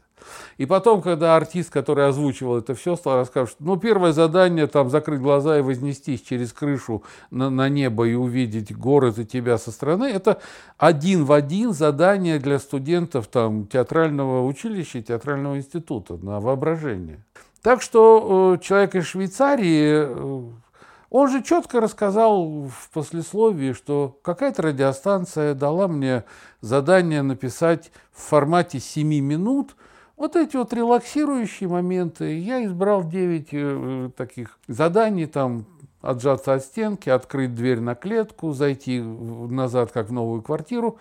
И 0.59 0.67
потом, 0.67 1.01
когда 1.03 1.37
артист, 1.37 1.71
который 1.71 2.09
озвучивал 2.09 2.59
это 2.59 2.75
все, 2.75 2.97
стал 2.97 3.17
рассказывать, 3.17 3.53
что 3.53 3.65
ну, 3.65 3.77
первое 3.77 4.13
задание 4.13 4.67
там 4.67 4.91
закрыть 4.91 5.21
глаза 5.21 5.59
и 5.59 5.63
вознестись 5.63 6.21
через 6.21 6.53
крышу 6.53 7.05
на, 7.31 7.49
на 7.49 7.69
небо 7.69 8.09
и 8.09 8.15
увидеть 8.15 8.77
город 8.77 9.21
и 9.21 9.25
тебя 9.25 9.57
со 9.57 9.71
стороны, 9.71 10.05
это 10.05 10.41
один 10.77 11.25
в 11.25 11.33
один 11.33 11.73
задание 11.73 12.41
для 12.41 12.59
студентов 12.59 13.29
там, 13.29 13.67
театрального 13.67 14.45
училища, 14.47 15.01
театрального 15.01 15.59
института 15.59 16.17
на 16.17 16.41
воображение. 16.41 17.25
Так 17.63 17.81
что 17.81 18.57
э, 18.57 18.65
человек 18.65 18.97
из 18.97 19.07
Швейцарии, 19.07 20.07
э, 20.09 20.43
он 21.11 21.31
же 21.31 21.43
четко 21.43 21.81
рассказал 21.81 22.67
в 22.67 22.91
послесловии, 22.93 23.73
что 23.73 24.19
какая-то 24.23 24.63
радиостанция 24.63 25.55
дала 25.55 25.87
мне 25.87 26.25
задание 26.61 27.23
написать 27.23 27.93
в 28.13 28.23
формате 28.23 28.81
7 28.81 29.07
минут– 29.07 29.77
вот 30.19 30.37
эти 30.37 30.57
вот 30.57 30.73
релаксирующие 30.73 31.69
моменты, 31.69 32.39
я 32.39 32.65
избрал 32.65 33.09
9 33.09 33.49
э, 33.53 34.11
таких 34.17 34.59
заданий, 34.67 35.27
там, 35.27 35.65
отжаться 36.01 36.55
от 36.55 36.65
стенки, 36.65 37.09
открыть 37.09 37.55
дверь 37.55 37.81
на 37.81 37.95
клетку, 37.95 38.53
зайти 38.53 39.01
назад, 39.01 39.93
как 39.93 40.09
в 40.09 40.13
новую 40.13 40.43
квартиру. 40.43 40.99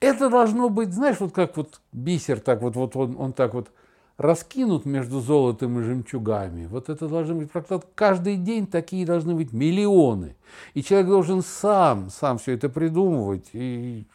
Это 0.00 0.28
должно 0.28 0.68
быть, 0.68 0.92
знаешь, 0.92 1.20
вот 1.20 1.32
как 1.32 1.56
вот 1.56 1.80
бисер, 1.92 2.40
так 2.40 2.62
вот, 2.62 2.76
вот 2.76 2.96
он, 2.96 3.16
он 3.18 3.32
так 3.32 3.54
вот 3.54 3.70
раскинут 4.16 4.84
между 4.84 5.20
золотом 5.20 5.78
и 5.78 5.82
жемчугами. 5.82 6.66
Вот 6.66 6.88
это 6.88 7.08
должно 7.08 7.36
быть 7.36 7.50
каждый 7.94 8.36
день 8.36 8.66
такие 8.66 9.06
должны 9.06 9.34
быть 9.34 9.52
миллионы. 9.52 10.36
И 10.74 10.82
человек 10.82 11.08
должен 11.08 11.42
сам, 11.42 12.10
сам 12.10 12.38
все 12.38 12.52
это 12.52 12.68
придумывать. 12.68 13.48
И 13.52 14.06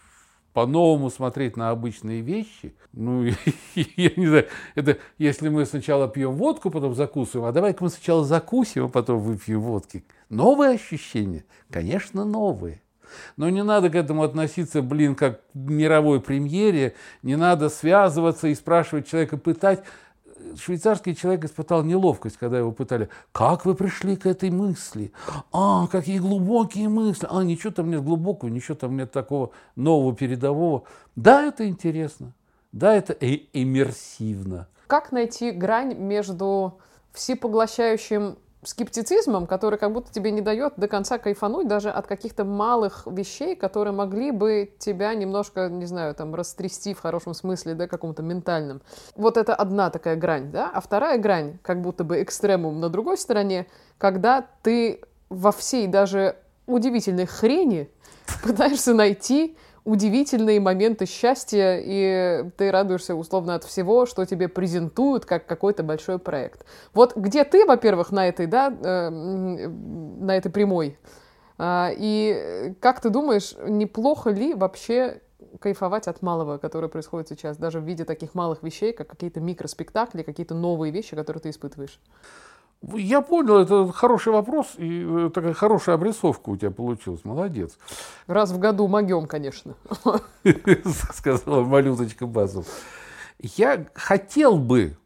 по-новому 0.53 1.09
смотреть 1.09 1.57
на 1.57 1.71
обычные 1.71 2.21
вещи. 2.21 2.73
Ну, 2.93 3.23
я 3.75 4.11
не 4.15 4.27
знаю, 4.27 4.47
это 4.75 4.97
если 5.17 5.49
мы 5.49 5.65
сначала 5.65 6.07
пьем 6.07 6.33
водку, 6.33 6.69
потом 6.69 6.95
закусываем, 6.95 7.49
а 7.49 7.51
давай-ка 7.51 7.83
мы 7.83 7.89
сначала 7.89 8.23
закусим, 8.23 8.85
а 8.85 8.89
потом 8.89 9.19
выпьем 9.19 9.61
водки. 9.61 10.05
Новые 10.29 10.71
ощущения? 10.71 11.45
Конечно, 11.69 12.23
новые. 12.23 12.81
Но 13.37 13.49
не 13.49 13.63
надо 13.63 13.89
к 13.89 13.95
этому 13.95 14.23
относиться, 14.23 14.81
блин, 14.81 15.15
как 15.15 15.41
к 15.41 15.43
мировой 15.53 16.19
премьере. 16.19 16.95
Не 17.21 17.35
надо 17.35 17.69
связываться 17.69 18.47
и 18.47 18.55
спрашивать 18.55 19.07
человека, 19.07 19.37
пытать 19.37 19.83
швейцарский 20.57 21.15
человек 21.15 21.45
испытал 21.45 21.83
неловкость, 21.83 22.37
когда 22.37 22.57
его 22.57 22.71
пытали. 22.71 23.09
Как 23.31 23.65
вы 23.65 23.75
пришли 23.75 24.15
к 24.15 24.25
этой 24.25 24.49
мысли? 24.49 25.11
А, 25.51 25.87
какие 25.87 26.19
глубокие 26.19 26.89
мысли. 26.89 27.27
А, 27.29 27.43
ничего 27.43 27.71
там 27.71 27.89
нет 27.89 28.03
глубокого, 28.03 28.49
ничего 28.49 28.75
там 28.75 28.97
нет 28.97 29.11
такого 29.11 29.51
нового, 29.75 30.15
передового. 30.15 30.83
Да, 31.15 31.43
это 31.43 31.67
интересно. 31.67 32.33
Да, 32.71 32.93
это 32.93 33.13
и 33.13 33.47
иммерсивно. 33.53 34.67
Как 34.87 35.11
найти 35.11 35.51
грань 35.51 35.95
между 35.95 36.79
всепоглощающим 37.13 38.37
скептицизмом, 38.65 39.47
который 39.47 39.79
как 39.79 39.91
будто 39.91 40.11
тебе 40.11 40.31
не 40.31 40.41
дает 40.41 40.73
до 40.77 40.87
конца 40.87 41.17
кайфануть 41.17 41.67
даже 41.67 41.89
от 41.89 42.07
каких-то 42.07 42.43
малых 42.43 43.05
вещей, 43.05 43.55
которые 43.55 43.93
могли 43.93 44.31
бы 44.31 44.71
тебя 44.79 45.13
немножко, 45.13 45.69
не 45.69 45.85
знаю, 45.85 46.15
там, 46.15 46.35
растрясти 46.35 46.93
в 46.93 46.99
хорошем 46.99 47.33
смысле, 47.33 47.73
да, 47.73 47.87
каком-то 47.87 48.23
ментальном. 48.23 48.81
Вот 49.15 49.37
это 49.37 49.55
одна 49.55 49.89
такая 49.89 50.15
грань, 50.15 50.51
да, 50.51 50.69
а 50.73 50.81
вторая 50.81 51.17
грань, 51.17 51.59
как 51.61 51.81
будто 51.81 52.03
бы 52.03 52.21
экстремум 52.21 52.79
на 52.79 52.89
другой 52.89 53.17
стороне, 53.17 53.67
когда 53.97 54.45
ты 54.61 55.01
во 55.29 55.51
всей 55.51 55.87
даже 55.87 56.35
удивительной 56.65 57.25
хрени 57.25 57.89
пытаешься 58.43 58.93
найти 58.93 59.57
удивительные 59.85 60.59
моменты 60.59 61.05
счастья, 61.05 61.79
и 61.83 62.49
ты 62.57 62.71
радуешься 62.71 63.15
условно 63.15 63.55
от 63.55 63.63
всего, 63.63 64.05
что 64.05 64.25
тебе 64.25 64.47
презентуют 64.47 65.25
как 65.25 65.45
какой-то 65.45 65.83
большой 65.83 66.19
проект. 66.19 66.65
Вот 66.93 67.15
где 67.15 67.43
ты, 67.43 67.65
во-первых, 67.65 68.11
на 68.11 68.27
этой, 68.27 68.45
да, 68.45 68.69
э, 68.69 69.09
на 69.09 70.37
этой 70.37 70.51
прямой, 70.51 70.97
э, 71.57 71.87
и 71.97 72.73
как 72.79 73.01
ты 73.01 73.09
думаешь, 73.09 73.55
неплохо 73.67 74.29
ли 74.29 74.53
вообще 74.53 75.21
кайфовать 75.59 76.07
от 76.07 76.21
малого, 76.21 76.57
которое 76.57 76.87
происходит 76.87 77.29
сейчас, 77.29 77.57
даже 77.57 77.79
в 77.79 77.83
виде 77.83 78.05
таких 78.05 78.33
малых 78.33 78.63
вещей, 78.63 78.93
как 78.93 79.07
какие-то 79.07 79.39
микроспектакли, 79.41 80.23
какие-то 80.23 80.55
новые 80.55 80.91
вещи, 80.91 81.15
которые 81.15 81.41
ты 81.41 81.49
испытываешь? 81.49 81.99
Я 82.91 83.21
понял, 83.21 83.59
это 83.59 83.91
хороший 83.93 84.33
вопрос, 84.33 84.73
и 84.77 85.05
э, 85.07 85.29
такая 85.33 85.53
хорошая 85.53 85.95
обрисовка 85.95 86.49
у 86.49 86.57
тебя 86.57 86.71
получилась. 86.71 87.23
Молодец. 87.23 87.77
Раз 88.27 88.51
в 88.51 88.59
году 88.59 88.87
могем, 88.87 89.25
конечно. 89.25 89.75
Сказала 91.13 91.63
малюточка 91.63 92.25
Базов. 92.27 92.65
Я 93.39 93.85
хотел 93.93 94.57
бы, 94.57 94.97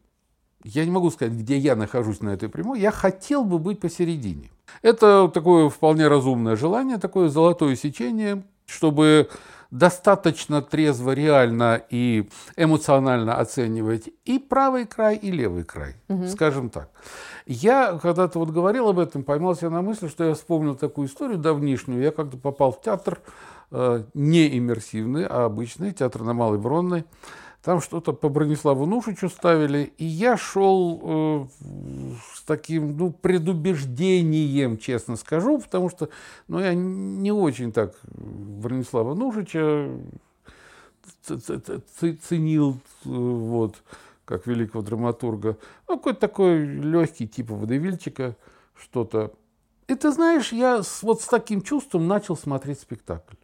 я 0.64 0.84
не 0.84 0.90
могу 0.90 1.10
сказать, 1.10 1.34
где 1.34 1.56
я 1.56 1.76
нахожусь 1.76 2.20
на 2.20 2.30
этой 2.30 2.48
прямой, 2.48 2.80
я 2.80 2.90
хотел 2.90 3.44
бы 3.44 3.60
быть 3.60 3.78
посередине. 3.78 4.50
Это 4.82 5.30
такое 5.32 5.68
вполне 5.68 6.08
разумное 6.08 6.56
желание, 6.56 6.98
такое 6.98 7.28
золотое 7.28 7.76
сечение, 7.76 8.42
чтобы 8.66 9.28
достаточно 9.70 10.62
трезво, 10.62 11.12
реально 11.12 11.82
и 11.90 12.28
эмоционально 12.56 13.36
оценивать 13.36 14.08
и 14.24 14.38
правый 14.38 14.86
край, 14.86 15.16
и 15.16 15.30
левый 15.30 15.64
край, 15.64 15.96
угу. 16.08 16.28
скажем 16.28 16.70
так. 16.70 16.90
Я 17.46 17.98
когда-то 18.00 18.38
вот 18.38 18.50
говорил 18.50 18.88
об 18.88 18.98
этом, 18.98 19.22
поймался 19.22 19.70
на 19.70 19.82
мысли, 19.82 20.08
что 20.08 20.24
я 20.24 20.34
вспомнил 20.34 20.74
такую 20.74 21.08
историю 21.08 21.38
давнишнюю. 21.38 22.02
Я 22.02 22.10
как-то 22.10 22.36
попал 22.36 22.72
в 22.72 22.80
театр 22.80 23.20
э, 23.70 24.04
не 24.14 24.56
иммерсивный, 24.58 25.26
а 25.26 25.46
обычный, 25.46 25.92
театр 25.92 26.22
на 26.22 26.32
Малой 26.32 26.58
Бронной. 26.58 27.04
Там 27.62 27.80
что-то 27.80 28.12
по 28.12 28.28
Брониславу 28.28 28.86
Нушичу 28.86 29.28
ставили, 29.28 29.92
и 29.98 30.04
я 30.04 30.36
шел 30.36 31.00
э, 31.02 31.46
с 32.34 32.42
таким, 32.42 32.96
ну, 32.96 33.10
предубеждением, 33.10 34.78
честно 34.78 35.16
скажу, 35.16 35.58
потому 35.58 35.90
что, 35.90 36.08
ну, 36.46 36.60
я 36.60 36.72
не 36.74 37.32
очень 37.32 37.72
так 37.72 37.94
Бронислава 38.04 39.14
Нушича 39.14 39.90
ценил, 42.28 42.74
э, 42.74 43.08
вот, 43.08 43.82
как 44.24 44.46
великого 44.46 44.84
драматурга. 44.84 45.56
Ну, 45.88 45.96
какой-то 45.96 46.20
такой 46.20 46.64
легкий 46.64 47.26
типа 47.26 47.54
водевильчика, 47.54 48.36
что-то. 48.80 49.32
И 49.88 49.96
ты 49.96 50.12
знаешь, 50.12 50.52
я 50.52 50.84
с, 50.84 51.02
вот 51.02 51.22
с 51.22 51.26
таким 51.26 51.62
чувством 51.62 52.06
начал 52.06 52.36
смотреть 52.36 52.78
спектакль. 52.78 53.34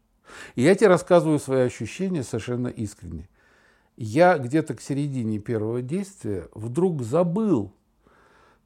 И 0.55 0.63
я 0.63 0.77
тебе 0.77 0.89
рассказываю 0.89 1.41
свои 1.41 1.63
ощущения 1.63 2.23
совершенно 2.23 2.69
искренне 2.69 3.29
я 3.97 4.39
где-то 4.39 4.75
к 4.75 4.81
середине 4.81 5.39
первого 5.39 5.83
действия 5.83 6.49
вдруг 6.55 7.03
забыл, 7.03 7.73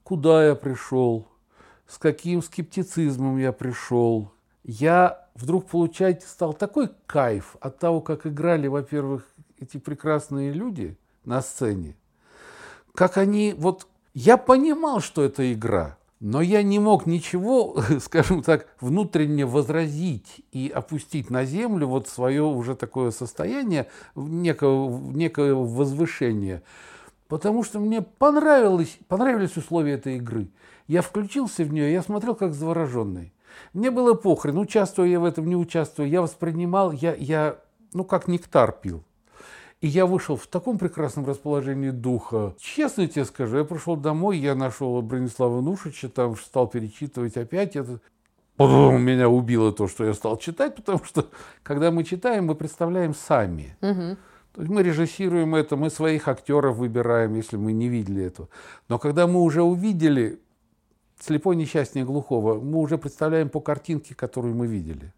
куда 0.03 0.47
я 0.47 0.55
пришел, 0.55 1.29
с 1.87 1.99
каким 1.99 2.43
скептицизмом 2.43 3.37
я 3.37 3.53
пришел. 3.53 4.33
Я 4.65 5.29
вдруг 5.35 5.67
получать 5.67 6.23
стал 6.23 6.55
такой 6.55 6.91
кайф 7.07 7.57
от 7.61 7.79
того, 7.79 8.01
как 8.01 8.27
играли, 8.27 8.69
во-первых, 8.69 9.27
эти 9.59 9.77
прекрасные 9.79 10.53
люди 10.53 10.97
на 11.25 11.43
сцене, 11.43 11.97
как 12.95 13.17
они 13.19 13.55
вот... 13.57 13.87
Я 14.15 14.37
понимал, 14.37 15.01
что 15.01 15.23
это 15.23 15.53
игра, 15.53 15.98
но 16.21 16.41
я 16.41 16.63
не 16.63 16.79
мог 16.79 17.07
ничего, 17.07 17.81
скажем 18.01 18.43
так, 18.43 18.67
внутренне 18.81 19.47
возразить 19.47 20.43
и 20.53 20.69
опустить 20.69 21.31
на 21.31 21.45
землю 21.45 21.87
вот 21.87 22.09
свое 22.09 22.43
уже 22.43 22.75
такое 22.75 23.11
состояние 23.11 23.89
некого, 24.15 24.99
некого 25.13 25.65
возвышения. 25.65 26.63
Потому 27.29 27.63
что 27.63 27.79
мне 27.79 28.03
понравилось, 28.03 28.99
понравились 29.07 29.57
условия 29.57 29.93
этой 29.93 30.17
игры. 30.17 30.49
Я 30.87 31.03
включился 31.03 31.65
в 31.65 31.73
нее, 31.73 31.93
я 31.93 32.03
смотрел 32.03 32.35
как 32.35 32.55
завороженный. 32.55 33.33
Мне 33.73 33.91
было 33.91 34.15
похрен, 34.15 34.59
участвуя 34.59 35.09
я 35.09 35.21
в 35.21 35.25
этом, 35.25 35.47
не 35.47 35.57
участвуя. 35.57 36.07
Я 36.07 36.23
воспринимал, 36.23 36.93
я, 36.93 37.15
я 37.15 37.59
ну, 37.93 38.05
как 38.05 38.29
нектар 38.29 38.73
пил. 38.73 39.05
И 39.81 39.87
я 39.87 40.07
вышел 40.07 40.37
в 40.37 40.49
таком 40.49 40.77
прекрасном 40.77 41.25
расположении 41.25 41.91
духа. 41.91 42.55
Честно 42.59 43.07
тебе 43.07 43.25
скажу, 43.25 43.59
я 43.59 43.65
пришел 43.65 43.97
домой, 43.97 44.39
я 44.39 44.57
нашел 44.57 45.01
Бронислава 45.03 45.61
Нушича, 45.61 46.09
там 46.09 46.37
стал 46.37 46.67
перечитывать 46.67 47.37
опять 47.37 47.77
это. 47.77 48.01
Потом 48.57 49.01
меня 49.01 49.29
убило 49.29 49.73
то, 49.73 49.87
что 49.87 50.05
я 50.05 50.15
стал 50.15 50.37
читать, 50.37 50.75
потому 50.75 51.05
что 51.05 51.29
когда 51.63 51.93
мы 51.93 52.03
читаем, 52.03 52.47
мы 52.47 52.57
представляем 52.57 53.15
сами. 53.15 53.77
Угу. 53.81 54.17
То 54.55 54.63
есть 54.63 54.69
мы 54.73 54.83
режиссируем 54.83 55.55
это, 55.55 55.77
мы 55.77 55.91
своих 55.91 56.27
актеров 56.27 56.79
выбираем, 56.79 57.37
если 57.37 57.57
мы 57.57 57.73
не 57.73 57.89
видели 57.89 58.25
этого. 58.25 58.49
Но 58.89 58.99
когда 58.99 59.29
мы 59.29 59.43
уже 59.43 59.63
увидели 59.63 60.41
слепой 61.21 61.55
несчастнее 61.55 62.05
глухого, 62.05 62.61
мы 62.61 62.81
уже 62.81 62.99
представляем 62.99 63.49
по 63.49 63.61
картинке, 63.61 64.17
которую 64.17 64.57
мы 64.57 64.67
видели. 64.67 65.13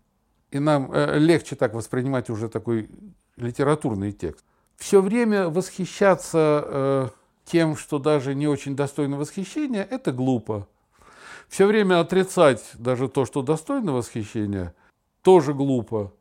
И 0.50 0.58
нам 0.58 0.92
э, 0.92 1.18
легче 1.18 1.56
так 1.56 1.72
воспринимать 1.72 2.28
уже 2.28 2.50
такой 2.50 2.90
литературный 3.36 4.12
текст 4.12 4.44
все 4.80 5.02
время 5.02 5.48
восхищаться 5.50 6.64
э, 6.66 7.08
тем, 7.44 7.76
что 7.76 7.98
даже 7.98 8.34
не 8.34 8.48
очень 8.48 8.74
достойно 8.74 9.18
восхищения, 9.18 9.86
это 9.88 10.10
глупо. 10.10 10.66
Все 11.48 11.66
время 11.66 12.00
отрицать 12.00 12.64
даже 12.74 13.08
то, 13.08 13.26
что 13.26 13.42
достойно 13.42 13.92
восхищения, 13.92 14.74
тоже 15.22 15.52
глупо. 15.52 16.12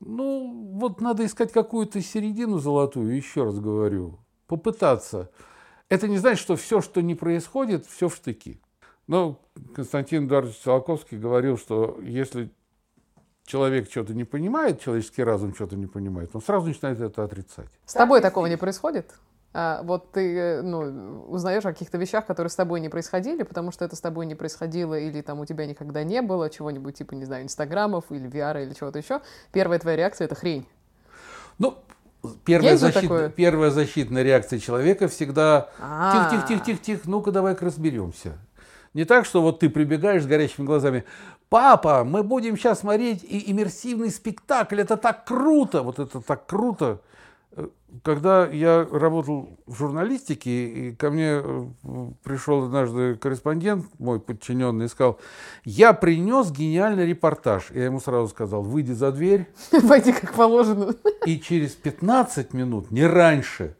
Ну, 0.00 0.74
вот 0.74 1.00
надо 1.00 1.24
искать 1.24 1.50
какую-то 1.50 2.02
середину 2.02 2.58
золотую, 2.58 3.16
еще 3.16 3.44
раз 3.44 3.58
говорю. 3.58 4.18
попытаться. 4.46 5.30
Это 5.88 6.08
не 6.08 6.18
значит, 6.18 6.40
что 6.40 6.56
все, 6.56 6.82
что 6.82 7.00
не 7.00 7.14
происходит, 7.14 7.86
все 7.86 8.08
в 8.08 8.14
штыки. 8.14 8.60
Но 9.06 9.40
Константин 9.74 10.26
Эдуардович 10.26 10.58
Циолковский 10.58 11.18
говорил, 11.18 11.56
что 11.56 11.98
если 12.02 12.50
человек 13.46 13.90
что-то 13.90 14.14
не 14.14 14.24
понимает, 14.24 14.80
человеческий 14.80 15.24
разум 15.24 15.54
что-то 15.54 15.76
не 15.76 15.86
понимает, 15.86 16.30
он 16.34 16.42
сразу 16.42 16.66
начинает 16.66 17.00
это 17.00 17.24
отрицать. 17.24 17.68
С 17.86 17.94
тобой 17.94 18.20
такого 18.20 18.46
не 18.46 18.56
происходит? 18.56 19.10
А, 19.54 19.82
вот 19.82 20.12
ты 20.12 20.34
э, 20.34 20.62
ну, 20.62 21.24
узнаешь 21.28 21.64
о 21.66 21.72
каких-то 21.72 21.98
вещах, 21.98 22.24
которые 22.24 22.50
с 22.50 22.54
тобой 22.54 22.80
не 22.80 22.88
происходили, 22.88 23.42
потому 23.42 23.70
что 23.70 23.84
это 23.84 23.96
с 23.96 24.00
тобой 24.00 24.24
не 24.24 24.34
происходило, 24.34 24.98
или 24.98 25.20
там 25.20 25.40
у 25.40 25.46
тебя 25.46 25.66
никогда 25.66 26.04
не 26.04 26.22
было 26.22 26.48
чего-нибудь 26.48 26.96
типа, 26.96 27.14
не 27.14 27.26
знаю, 27.26 27.44
инстаграмов 27.44 28.04
или 28.10 28.30
VR 28.30 28.62
или 28.62 28.72
чего-то 28.72 28.98
еще. 28.98 29.20
Первая 29.52 29.78
твоя 29.78 29.96
реакция— 29.96 30.24
это 30.26 30.34
хрень. 30.36 30.66
Ну, 31.58 31.76
первая, 32.44 32.78
защита, 32.78 33.28
первая 33.28 33.70
защитная 33.70 34.22
реакция 34.22 34.58
человека 34.58 35.08
всегда 35.08 35.68
тихо-тихо-тихо-тихо, 35.78 37.10
ну-ка 37.10 37.30
давай-ка 37.30 37.66
разберемся. 37.66 38.38
Не 38.94 39.04
так, 39.04 39.24
что 39.24 39.40
вот 39.40 39.60
ты 39.60 39.70
прибегаешь 39.70 40.22
с 40.22 40.26
горящими 40.26 40.66
глазами, 40.66 41.04
папа, 41.48 42.04
мы 42.04 42.22
будем 42.22 42.56
сейчас 42.56 42.80
смотреть 42.80 43.24
и 43.24 43.50
иммерсивный 43.50 44.10
спектакль, 44.10 44.80
это 44.80 44.96
так 44.96 45.24
круто, 45.24 45.82
вот 45.82 45.98
это 45.98 46.20
так 46.20 46.46
круто. 46.46 47.00
Когда 48.02 48.46
я 48.46 48.86
работал 48.90 49.58
в 49.66 49.76
журналистике, 49.76 50.68
и 50.68 50.94
ко 50.94 51.10
мне 51.10 51.42
э, 51.44 51.66
пришел 52.22 52.64
однажды 52.64 53.16
корреспондент, 53.16 53.84
мой 53.98 54.18
подчиненный, 54.18 54.86
и 54.86 54.88
сказал, 54.88 55.20
я 55.66 55.92
принес 55.92 56.50
гениальный 56.50 57.06
репортаж. 57.06 57.70
Я 57.70 57.84
ему 57.84 58.00
сразу 58.00 58.28
сказал, 58.28 58.62
выйди 58.62 58.92
за 58.92 59.12
дверь. 59.12 59.46
Войди 59.82 60.12
как 60.12 60.32
положено. 60.32 60.94
И 61.26 61.38
через 61.38 61.72
15 61.72 62.54
минут, 62.54 62.90
не 62.90 63.06
раньше, 63.06 63.76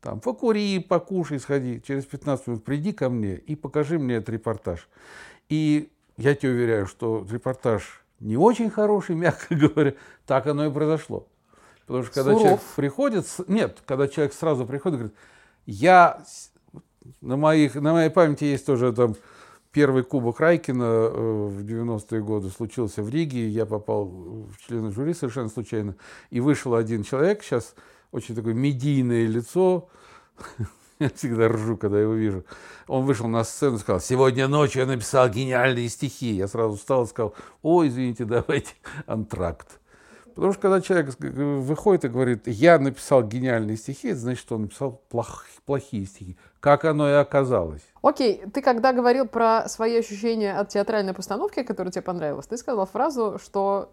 там, 0.00 0.20
покури, 0.20 0.78
покушай, 0.78 1.40
сходи. 1.40 1.82
Через 1.84 2.04
15 2.04 2.46
минут 2.46 2.64
приди 2.64 2.92
ко 2.92 3.08
мне 3.08 3.36
и 3.36 3.56
покажи 3.56 3.98
мне 3.98 4.16
этот 4.16 4.30
репортаж. 4.30 4.88
И 5.48 5.90
я 6.16 6.34
тебе 6.34 6.52
уверяю, 6.52 6.86
что 6.86 7.26
репортаж 7.30 8.04
не 8.20 8.36
очень 8.36 8.70
хороший, 8.70 9.14
мягко 9.16 9.54
говоря. 9.54 9.94
Так 10.26 10.46
оно 10.46 10.66
и 10.66 10.70
произошло. 10.70 11.26
Потому 11.86 12.04
что 12.04 12.14
когда 12.14 12.32
Суров. 12.32 12.42
человек 12.42 12.60
приходит, 12.76 13.26
нет, 13.48 13.78
когда 13.86 14.08
человек 14.08 14.34
сразу 14.34 14.66
приходит 14.66 14.98
говорит, 14.98 15.16
я, 15.64 16.22
на, 17.22 17.36
моих, 17.36 17.74
на 17.76 17.94
моей 17.94 18.10
памяти 18.10 18.44
есть 18.44 18.66
тоже 18.66 18.92
там 18.92 19.16
первый 19.72 20.02
кубок 20.02 20.38
Райкина 20.40 20.82
э, 20.82 21.46
в 21.48 21.64
90-е 21.64 22.22
годы 22.22 22.50
случился 22.50 23.02
в 23.02 23.08
Риге, 23.08 23.48
я 23.48 23.64
попал 23.64 24.04
в 24.06 24.58
члены 24.66 24.90
жюри 24.90 25.14
совершенно 25.14 25.48
случайно, 25.48 25.96
и 26.30 26.40
вышел 26.40 26.74
один 26.74 27.04
человек, 27.04 27.42
сейчас 27.42 27.74
очень 28.12 28.34
такое 28.34 28.54
медийное 28.54 29.26
лицо, 29.26 29.88
я 30.98 31.10
всегда 31.10 31.48
ржу, 31.48 31.76
когда 31.76 32.00
его 32.00 32.14
вижу. 32.14 32.44
Он 32.86 33.04
вышел 33.04 33.28
на 33.28 33.44
сцену 33.44 33.76
и 33.76 33.80
сказал, 33.80 34.00
сегодня 34.00 34.48
ночью 34.48 34.82
я 34.82 34.86
написал 34.86 35.28
гениальные 35.28 35.88
стихи. 35.88 36.32
Я 36.32 36.48
сразу 36.48 36.76
встал 36.76 37.04
и 37.04 37.06
сказал, 37.06 37.34
ой, 37.62 37.88
извините, 37.88 38.24
давайте 38.26 38.72
антракт. 39.06 39.80
Потому 40.34 40.52
что 40.52 40.62
когда 40.62 40.80
человек 40.80 41.16
выходит 41.18 42.04
и 42.04 42.08
говорит, 42.08 42.46
я 42.46 42.78
написал 42.78 43.24
гениальные 43.24 43.76
стихи, 43.76 44.10
это 44.10 44.20
значит, 44.20 44.40
что 44.40 44.54
он 44.54 44.62
написал 44.62 45.02
плох, 45.08 45.44
плохие 45.66 46.06
стихи. 46.06 46.36
Как 46.60 46.84
оно 46.84 47.10
и 47.10 47.14
оказалось. 47.14 47.82
Окей, 48.02 48.44
ты 48.54 48.62
когда 48.62 48.92
говорил 48.92 49.26
про 49.26 49.68
свои 49.68 49.98
ощущения 49.98 50.56
от 50.56 50.68
театральной 50.68 51.12
постановки, 51.12 51.64
которая 51.64 51.90
тебе 51.90 52.02
понравилась, 52.02 52.46
ты 52.46 52.56
сказал 52.56 52.86
фразу, 52.86 53.40
что 53.42 53.90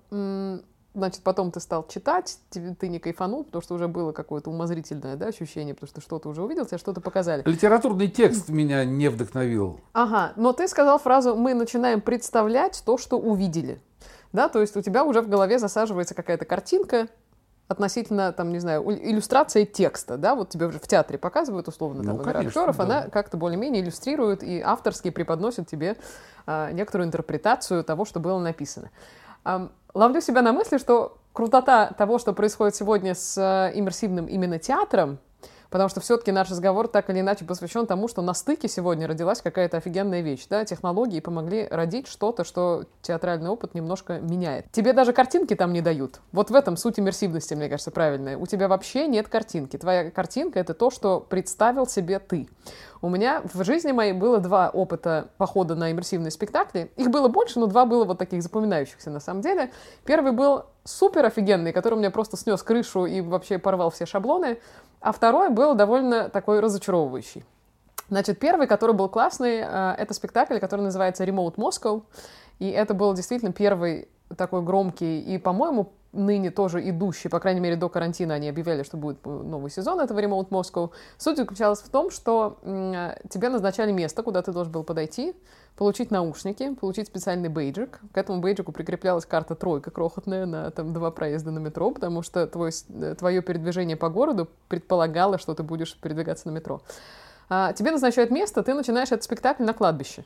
значит, 0.96 1.22
потом 1.22 1.52
ты 1.52 1.60
стал 1.60 1.88
читать, 1.88 2.40
ты, 2.50 2.88
не 2.88 3.00
кайфанул, 3.00 3.44
потому 3.44 3.62
что 3.62 3.76
уже 3.76 3.88
было 3.88 4.12
какое-то 4.12 4.50
умозрительное 4.50 5.16
да, 5.16 5.28
ощущение, 5.28 5.74
потому 5.74 5.90
что 5.90 6.02
что-то 6.02 6.30
уже 6.30 6.42
увидел, 6.42 6.66
тебе 6.66 6.78
что-то 6.78 7.02
показали. 7.02 7.44
Литературный 7.46 8.08
текст 8.08 8.50
меня 8.50 8.86
не 8.86 9.10
вдохновил. 9.10 9.82
Ага, 9.94 10.34
но 10.36 10.54
ты 10.54 10.68
сказал 10.68 10.98
фразу 10.98 11.36
«мы 11.36 11.54
начинаем 11.54 12.02
представлять 12.02 12.82
то, 12.86 12.98
что 12.98 13.20
увидели». 13.20 13.80
Да, 14.34 14.50
то 14.50 14.60
есть 14.60 14.76
у 14.76 14.82
тебя 14.82 15.06
уже 15.06 15.22
в 15.22 15.30
голове 15.30 15.60
засаживается 15.60 16.14
какая-то 16.14 16.46
картинка, 16.46 17.08
относительно, 17.68 18.32
там, 18.32 18.52
не 18.52 18.60
знаю, 18.60 18.84
иллюстрация 18.92 19.66
текста, 19.66 20.18
да, 20.18 20.36
вот 20.36 20.50
тебе 20.50 20.68
уже 20.68 20.78
в 20.80 20.88
театре 20.88 21.18
показывают, 21.18 21.68
условно, 21.68 22.04
там, 22.04 22.18
ну, 22.18 22.22
игра 22.22 22.34
конечно, 22.34 22.62
актеров, 22.62 22.78
да. 22.78 22.84
она 22.84 23.10
как-то 23.10 23.38
более-менее 23.38 23.82
иллюстрирует 23.82 24.44
и 24.44 24.62
авторски 24.62 25.10
преподносит 25.10 25.68
тебе 25.68 25.98
а, 26.46 26.72
некоторую 26.72 27.08
интерпретацию 27.08 27.84
того, 27.84 28.06
что 28.06 28.20
было 28.20 28.40
написано. 28.40 28.92
Ловлю 29.94 30.22
себя 30.22 30.42
на 30.42 30.52
мысли, 30.52 30.78
что 30.78 31.18
крутота 31.32 31.94
того, 31.98 32.18
что 32.18 32.34
происходит 32.34 32.76
сегодня 32.76 33.16
с 33.16 33.38
а, 33.38 33.72
иммерсивным 33.74 34.26
именно 34.26 34.60
театром, 34.60 35.20
Потому 35.70 35.90
что 35.90 36.00
все-таки 36.00 36.32
наш 36.32 36.50
разговор 36.50 36.88
так 36.88 37.10
или 37.10 37.20
иначе 37.20 37.44
посвящен 37.44 37.86
тому, 37.86 38.08
что 38.08 38.22
на 38.22 38.34
стыке 38.34 38.70
сегодня 38.70 39.08
родилась 39.08 39.42
какая-то 39.42 39.76
офигенная 39.76 40.22
вещь. 40.22 40.46
Да? 40.50 40.64
Технологии 40.64 41.20
помогли 41.20 41.68
родить 41.70 42.08
что-то, 42.08 42.46
что 42.46 42.86
театральный 43.02 43.50
опыт 43.50 43.74
немножко 43.74 44.20
меняет. 44.20 44.72
Тебе 44.72 44.94
даже 44.94 45.12
картинки 45.12 45.54
там 45.54 45.74
не 45.74 45.82
дают. 45.82 46.22
Вот 46.32 46.50
в 46.50 46.56
этом 46.56 46.78
суть 46.78 46.98
иммерсивности, 46.98 47.56
мне 47.56 47.68
кажется, 47.68 47.92
правильная. 47.92 48.38
У 48.38 48.46
тебя 48.46 48.70
вообще 48.70 49.08
нет 49.08 49.28
картинки. 49.28 49.78
Твоя 49.78 50.12
картинка— 50.12 50.60
это 50.62 50.74
то, 50.74 50.90
что 50.90 51.20
представил 51.20 51.88
себе 51.88 52.20
ты. 52.20 52.48
У 53.06 53.10
меня 53.10 53.44
в 53.44 53.64
жизни 53.64 53.92
моей 53.92 54.14
было 54.14 54.40
два 54.40 54.72
опыта 54.72 55.28
похода 55.38 55.76
на 55.76 55.92
иммерсивные 55.92 56.32
спектакли. 56.32 56.92
Их 56.96 57.12
было 57.12 57.28
больше, 57.28 57.60
но 57.60 57.68
два 57.68 57.86
было 57.86 58.04
вот 58.04 58.18
таких 58.18 58.42
запоминающихся 58.42 59.12
на 59.12 59.20
самом 59.20 59.42
деле. 59.42 59.70
Первый 60.06 60.32
был 60.32 60.64
супер 60.86 61.24
офигенный, 61.24 61.72
который 61.72 62.00
мне 62.00 62.10
просто 62.10 62.36
снес 62.36 62.64
крышу 62.64 63.06
и 63.06 63.22
вообще 63.22 63.60
порвал 63.60 63.92
все 63.92 64.08
шаблоны. 64.08 64.58
А 65.02 65.12
второй 65.12 65.50
был 65.50 65.76
довольно 65.76 66.30
такой 66.30 66.60
разочаровывающий. 66.62 67.46
Значит, 68.10 68.40
первый, 68.40 68.66
который 68.66 68.96
был 68.96 69.08
классный, 69.08 69.60
э, 69.60 69.96
это 70.00 70.16
спектакль, 70.16 70.58
который 70.58 70.82
называется 70.82 71.26
Remote 71.26 71.58
Moscow. 71.58 72.02
И 72.58 72.68
это 72.72 72.96
был 72.96 73.14
действительно 73.14 73.54
первый 73.54 74.10
такой 74.36 74.64
громкий 74.64 75.22
и, 75.22 75.38
по-моему, 75.38 75.94
ныне 76.16 76.52
тоже 76.52 76.88
идущий, 76.90 77.30
по 77.30 77.40
крайней 77.40 77.60
мере, 77.60 77.76
до 77.76 77.90
карантина 77.90 78.36
они 78.36 78.50
объявляли, 78.50 78.84
что 78.84 78.98
будет 78.98 79.26
новый 79.26 79.70
сезон 79.70 80.00
этого 80.00 80.20
Remote 80.20 80.50
Moscow. 80.50 80.92
Суть 81.18 81.38
заключалась 81.38 81.80
в 81.80 81.90
том, 81.90 82.10
что 82.10 82.58
тебе 83.30 83.50
назначали 83.50 83.92
место, 83.92 84.24
куда 84.24 84.42
ты 84.42 84.52
должен 84.52 84.72
был 84.72 84.84
подойти, 84.84 85.36
получить 85.76 86.12
наушники, 86.12 86.74
получить 86.76 87.08
специальный 87.08 87.50
бейджик. 87.50 88.00
К 88.14 88.18
этому 88.18 88.40
бейджику 88.40 88.72
прикреплялась 88.72 89.26
карта 89.26 89.56
тройка 89.56 89.92
крохотная 89.92 90.46
на 90.46 90.72
там, 90.72 90.94
два 90.94 91.12
проезда 91.12 91.52
на 91.52 91.60
метро, 91.60 91.92
потому 91.92 92.22
что 92.22 92.48
твой, 92.48 92.72
э, 92.90 93.16
твое 93.18 93.42
передвижение 93.42 93.98
по 93.98 94.10
городу 94.10 94.50
предполагало, 94.68 95.38
что 95.38 95.54
ты 95.54 95.64
будешь 95.64 96.00
передвигаться 96.00 96.48
на 96.48 96.52
метро. 96.54 96.82
А, 97.50 97.74
тебе 97.74 97.92
назначают 97.92 98.32
место, 98.32 98.64
ты 98.64 98.74
начинаешь 98.74 99.12
этот 99.12 99.24
спектакль 99.24 99.64
на 99.64 99.74
кладбище. 99.74 100.24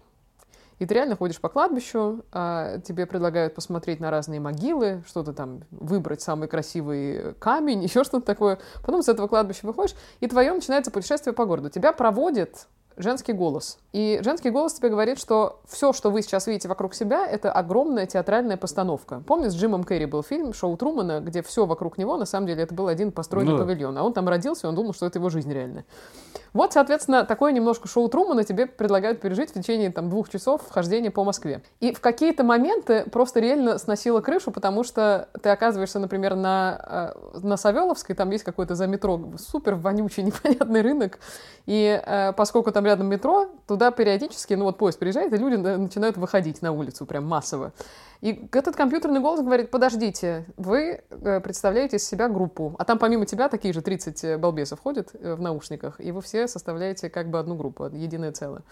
И 0.80 0.86
ты 0.86 0.94
реально 0.94 1.16
ходишь 1.16 1.40
по 1.40 1.50
кладбищу, 1.50 2.24
а 2.32 2.80
тебе 2.80 3.06
предлагают 3.06 3.54
посмотреть 3.54 4.00
на 4.00 4.10
разные 4.10 4.40
могилы, 4.40 5.04
что-то 5.06 5.34
там, 5.34 5.62
выбрать 5.72 6.22
самый 6.22 6.48
красивый 6.48 7.34
камень, 7.36 7.84
еще 7.84 8.04
что-то 8.04 8.26
такое. 8.26 8.60
Потом 8.82 9.04
с 9.04 9.10
этого 9.10 9.28
кладбища 9.28 9.68
выходишь, 9.68 9.96
и 10.22 10.28
твое 10.28 10.54
начинается 10.54 10.90
путешествие 10.90 11.34
по 11.34 11.46
городу. 11.46 11.70
Тебя 11.70 11.92
проводит 11.92 12.68
женский 13.00 13.34
голос. 13.34 13.80
И 13.94 14.20
женский 14.24 14.52
голос 14.52 14.74
тебе 14.74 14.90
говорит, 14.90 15.18
что 15.18 15.62
все, 15.68 15.94
что 15.94 16.12
вы 16.12 16.22
сейчас 16.22 16.46
видите 16.46 16.68
вокруг 16.68 16.94
себя, 16.94 17.26
это 17.26 17.52
огромная 17.52 18.06
театральная 18.06 18.58
постановка. 18.58 19.24
Помнишь, 19.26 19.54
с 19.54 19.56
Джимом 19.56 19.84
Керри 19.84 20.06
был 20.06 20.22
фильм 20.22 20.54
«Шоу 20.54 20.78
Трумана», 20.78 21.22
где 21.22 21.42
все 21.42 21.66
вокруг 21.66 21.98
него, 21.98 22.18
на 22.18 22.26
самом 22.26 22.46
деле, 22.46 22.64
это 22.64 22.76
был 22.76 22.88
один 22.88 23.12
построенный 23.12 23.54
ну, 23.54 23.58
павильон. 23.58 23.98
А 23.98 24.04
он 24.04 24.14
там 24.14 24.28
родился, 24.28 24.68
и 24.68 24.70
он 24.70 24.76
думал, 24.76 24.94
что 24.94 25.06
это 25.06 25.18
его 25.18 25.30
жизнь 25.30 25.52
реальная. 25.52 25.86
Вот, 26.54 26.74
соответственно, 26.74 27.26
такое 27.26 27.52
немножко 27.52 27.88
шоу 27.88 28.10
Трумана 28.10 28.44
тебе 28.44 28.66
предлагают 28.66 29.22
пережить 29.22 29.52
в 29.52 29.54
течение 29.54 29.92
там, 29.92 30.10
двух 30.10 30.30
часов 30.30 30.62
вхождения 30.68 31.12
по 31.12 31.24
Москве. 31.24 31.62
И 31.80 31.94
в 31.94 32.02
какие-то 32.02 32.44
моменты 32.44 33.06
просто 33.12 33.40
реально 33.40 33.78
сносило 33.78 34.22
крышу, 34.22 34.52
потому 34.52 34.84
что 34.84 35.30
ты 35.42 35.50
оказываешься, 35.50 36.00
например, 36.00 36.36
на, 36.36 37.14
э, 37.34 37.40
на 37.40 37.56
Савеловской, 37.56 38.16
там 38.16 38.32
есть 38.32 38.44
какой-то 38.44 38.76
за 38.76 38.88
метро 38.88 39.20
супер 39.38 39.76
вонючий, 39.76 40.24
непонятный 40.30 40.82
рынок, 40.82 41.20
и 41.66 42.02
э, 42.04 42.34
поскольку 42.34 42.72
там 42.72 42.86
рядом 42.90 43.08
метро, 43.08 43.48
туда 43.68 43.92
периодически, 43.92 44.56
ну 44.56 44.66
вот 44.66 44.78
поезд 44.78 45.00
приезжает, 45.00 45.32
и 45.34 45.38
люди 45.38 45.56
начинают 45.56 46.18
выходить 46.18 46.62
на 46.62 46.72
улицу 46.72 47.06
прям 47.06 47.26
массово. 47.26 47.72
И 48.22 48.50
этот 48.52 48.76
компьютерный 48.76 49.22
голос 49.22 49.42
говорит, 49.42 49.72
подождите, 49.72 50.46
вы 50.58 51.02
э, 51.10 51.40
представляете 51.40 51.98
из 51.98 52.08
себя 52.08 52.28
группу, 52.28 52.76
а 52.78 52.84
там 52.84 52.98
помимо 52.98 53.26
тебя 53.26 53.48
такие 53.48 53.74
же 53.74 53.82
30 53.82 54.24
э, 54.24 54.38
балбесов 54.38 54.80
ходят 54.80 55.12
э, 55.14 55.36
в 55.36 55.42
наушниках, 55.42 56.02
и 56.02 56.12
вы 56.12 56.22
все 56.22 56.48
составляете 56.48 57.10
как 57.10 57.30
бы 57.30 57.40
одну 57.40 57.56
группу, 57.56 57.86
единое 57.86 58.32
целое. 58.34 58.64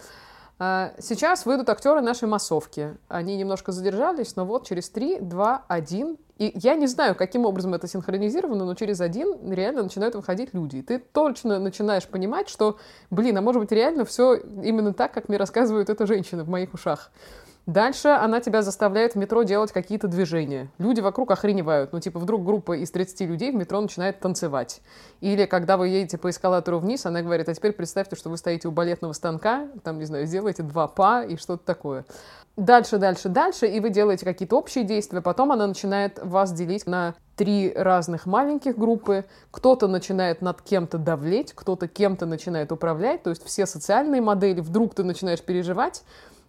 А, 0.60 0.92
сейчас 0.98 1.46
выйдут 1.46 1.68
актеры 1.68 2.00
нашей 2.00 2.28
массовки. 2.28 2.96
Они 3.08 3.36
немножко 3.36 3.70
задержались, 3.70 4.34
но 4.34 4.44
вот 4.44 4.66
через 4.66 4.90
3, 4.90 5.20
2, 5.20 5.64
1. 5.68 6.18
И 6.38 6.52
я 6.56 6.74
не 6.74 6.86
знаю, 6.86 7.14
каким 7.14 7.44
образом 7.44 7.74
это 7.74 7.86
синхронизировано, 7.86 8.64
но 8.64 8.74
через 8.74 9.00
один 9.00 9.52
реально 9.52 9.84
начинают 9.84 10.16
выходить 10.16 10.54
люди. 10.54 10.76
И 10.76 10.82
ты 10.82 10.98
точно 10.98 11.60
начинаешь 11.60 12.06
понимать, 12.08 12.48
что, 12.48 12.78
блин, 13.10 13.38
а 13.38 13.40
может 13.40 13.62
быть 13.62 13.72
реально 13.72 14.04
все 14.04 14.34
именно 14.34 14.92
так, 14.92 15.12
как 15.12 15.28
мне 15.28 15.38
рассказывают 15.38 15.90
эта 15.90 16.06
женщина 16.06 16.42
в 16.44 16.48
моих 16.48 16.74
ушах. 16.74 17.12
Дальше 17.66 18.08
она 18.08 18.40
тебя 18.40 18.62
заставляет 18.62 19.14
в 19.14 19.16
метро 19.16 19.42
делать 19.42 19.72
какие-то 19.72 20.08
движения. 20.08 20.70
Люди 20.78 21.00
вокруг 21.00 21.30
охреневают. 21.30 21.92
Ну, 21.92 22.00
типа, 22.00 22.18
вдруг 22.18 22.44
группа 22.44 22.76
из 22.76 22.90
30 22.90 23.20
людей 23.22 23.52
в 23.52 23.54
метро 23.54 23.80
начинает 23.80 24.20
танцевать. 24.20 24.80
Или 25.20 25.44
когда 25.44 25.76
вы 25.76 25.88
едете 25.88 26.16
по 26.16 26.30
эскалатору 26.30 26.78
вниз, 26.78 27.04
она 27.04 27.20
говорит, 27.20 27.48
а 27.48 27.54
теперь 27.54 27.72
представьте, 27.72 28.16
что 28.16 28.30
вы 28.30 28.38
стоите 28.38 28.68
у 28.68 28.70
балетного 28.70 29.12
станка, 29.12 29.68
там, 29.84 29.98
не 29.98 30.06
знаю, 30.06 30.26
сделаете 30.26 30.62
два 30.62 30.88
па 30.88 31.24
и 31.24 31.36
что-то 31.36 31.64
такое. 31.64 32.06
Дальше, 32.56 32.98
дальше, 32.98 33.28
дальше, 33.28 33.66
и 33.66 33.78
вы 33.78 33.90
делаете 33.90 34.24
какие-то 34.24 34.56
общие 34.56 34.82
действия. 34.82 35.20
Потом 35.20 35.52
она 35.52 35.66
начинает 35.66 36.18
вас 36.24 36.52
делить 36.52 36.86
на 36.86 37.14
три 37.36 37.72
разных 37.72 38.26
маленьких 38.26 38.76
группы. 38.76 39.26
Кто-то 39.52 39.86
начинает 39.86 40.42
над 40.42 40.60
кем-то 40.62 40.98
давлеть, 40.98 41.52
кто-то 41.54 41.86
кем-то 41.86 42.26
начинает 42.26 42.72
управлять. 42.72 43.22
То 43.22 43.30
есть 43.30 43.44
все 43.44 43.64
социальные 43.64 44.22
модели 44.22 44.60
вдруг 44.60 44.94
ты 44.94 45.04
начинаешь 45.04 45.40
переживать 45.40 46.02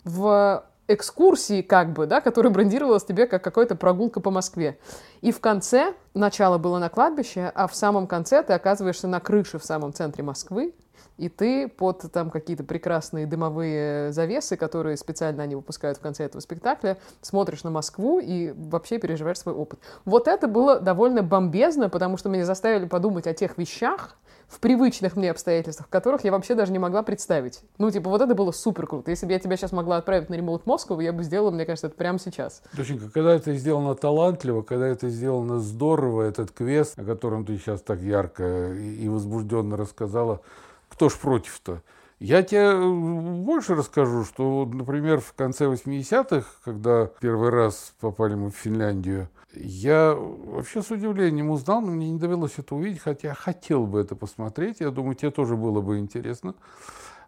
в 0.04 0.64
экскурсии, 0.90 1.62
как 1.62 1.94
бы, 1.94 2.08
да, 2.08 2.20
которая 2.20 2.52
брендировалась 2.52 3.06
тебе 3.06 3.28
как 3.28 3.44
какая-то 3.44 3.76
прогулка 3.76 4.20
по 4.20 4.32
Москве. 4.32 4.80
И 5.22 5.32
в 5.32 5.40
конце, 5.40 5.94
начало 6.14 6.58
было 6.58 6.80
на 6.80 6.90
кладбище, 6.90 7.52
а 7.54 7.68
в 7.68 7.76
самом 7.76 8.08
конце 8.08 8.44
ты 8.44 8.54
оказываешься 8.54 9.08
на 9.08 9.20
крыше 9.20 9.60
в 9.60 9.64
самом 9.64 9.94
центре 9.94 10.24
Москвы, 10.24 10.74
и 11.18 11.30
ты 11.30 11.68
под 11.68 12.12
там 12.12 12.32
какие-то 12.32 12.64
прекрасные 12.64 13.28
дымовые 13.28 14.12
завесы, 14.12 14.56
которые 14.56 14.98
специально 14.98 15.44
они 15.44 15.56
выпускают 15.56 15.98
в 15.98 16.02
конце 16.02 16.24
этого 16.24 16.42
спектакля, 16.42 16.98
смотришь 17.22 17.64
на 17.64 17.70
Москву 17.70 18.20
и 18.20 18.54
вообще 18.56 18.98
переживаешь 19.00 19.40
свой 19.40 19.54
опыт. 19.54 19.80
Вот 20.06 20.28
это 20.28 20.48
было 20.48 20.80
довольно 20.80 21.22
бомбезно, 21.22 21.90
потому 21.90 22.18
что 22.18 22.30
меня 22.30 22.46
заставили 22.46 22.86
подумать 22.86 23.28
о 23.28 23.34
тех 23.34 23.58
вещах, 23.58 24.16
в 24.50 24.60
привычных 24.60 25.16
мне 25.16 25.32
обстоятельствах, 25.32 25.88
которых 25.90 26.24
я 26.24 26.32
вообще 26.32 26.56
даже 26.56 26.72
не 26.72 26.80
могла 26.80 27.04
представить. 27.04 27.62
Ну, 27.78 27.92
типа, 27.92 28.10
вот 28.10 28.22
это 28.22 28.34
было 28.34 28.52
супер 28.52 28.88
круто. 28.88 29.12
Если 29.12 29.26
бы 29.26 29.32
я 29.32 29.40
тебя 29.40 29.56
сейчас 29.56 29.72
могла 29.72 29.98
отправить 29.98 30.30
на 30.30 30.34
ремоут 30.34 30.66
Москву, 30.66 31.00
я 31.00 31.14
бы 31.14 31.24
сделала, 31.24 31.52
мне 31.52 31.66
кажется, 31.66 31.88
это 31.88 31.96
прямо 31.96 32.20
сейчас. 32.20 32.64
Доченька, 32.74 33.10
когда 33.10 33.36
это 33.36 33.54
сделано 33.54 33.94
талантливо, 33.96 34.64
когда 34.64 34.88
это 34.88 35.10
сделано 35.10 35.60
здорово, 35.60 36.24
этот 36.24 36.52
квест, 36.52 36.98
о 36.98 37.04
котором 37.04 37.46
ты 37.46 37.58
сейчас 37.58 37.82
так 37.82 38.02
ярко 38.02 38.74
и 38.74 39.08
возбужденно 39.08 39.78
рассказала, 39.78 40.42
кто 40.90 41.10
ж 41.10 41.18
против-то? 41.18 41.82
Я 42.20 42.44
тебе 42.44 42.76
больше 42.76 43.76
расскажу, 43.76 44.26
что, 44.26 44.66
например, 44.66 45.22
в 45.22 45.34
конце 45.34 45.66
80-х, 45.68 46.46
когда 46.66 47.06
первый 47.06 47.50
раз 47.50 47.94
попали 48.02 48.34
мы 48.34 48.50
в 48.50 48.56
Финляндию, 48.56 49.30
я 49.62 50.14
вообще 50.14 50.82
с 50.82 50.92
удивлением 50.92 51.50
узнал, 51.50 51.82
но 51.82 51.92
мне 51.92 52.10
не 52.10 52.20
довелось 52.20 52.58
это 52.58 52.76
увидеть, 52.76 53.02
хотя 53.02 53.34
хотел 53.34 53.86
бы 53.86 54.00
это 54.00 54.16
посмотреть. 54.16 54.80
Я 54.80 54.92
думаю, 54.92 55.16
тебе 55.16 55.32
тоже 55.32 55.56
было 55.56 55.82
бы 55.82 56.00
интересно. 56.00 56.56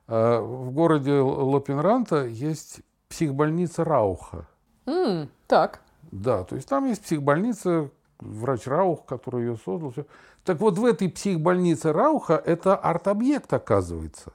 А, 0.08 0.42
в 0.42 0.72
городе 0.72 1.14
Лапенранта 1.14 2.26
есть 2.26 2.82
психбольница 3.10 3.84
Рауха. 3.84 4.48
Mm, 4.86 5.30
так. 5.48 5.82
Да, 6.12 6.44
то 6.44 6.56
есть 6.56 6.68
там 6.68 6.88
есть 6.88 7.04
психбольница, 7.04 7.90
врач 8.20 8.68
Раух, 8.68 9.06
который 9.06 9.46
ее 9.46 9.58
создал. 9.58 9.92
Все. 9.92 10.06
Так 10.44 10.60
вот, 10.60 10.78
в 10.78 10.86
этой 10.86 11.10
психбольнице 11.10 11.92
Рауха 11.92 12.36
это 12.36 12.76
арт-объект, 12.76 13.54
оказывается. 13.54 14.34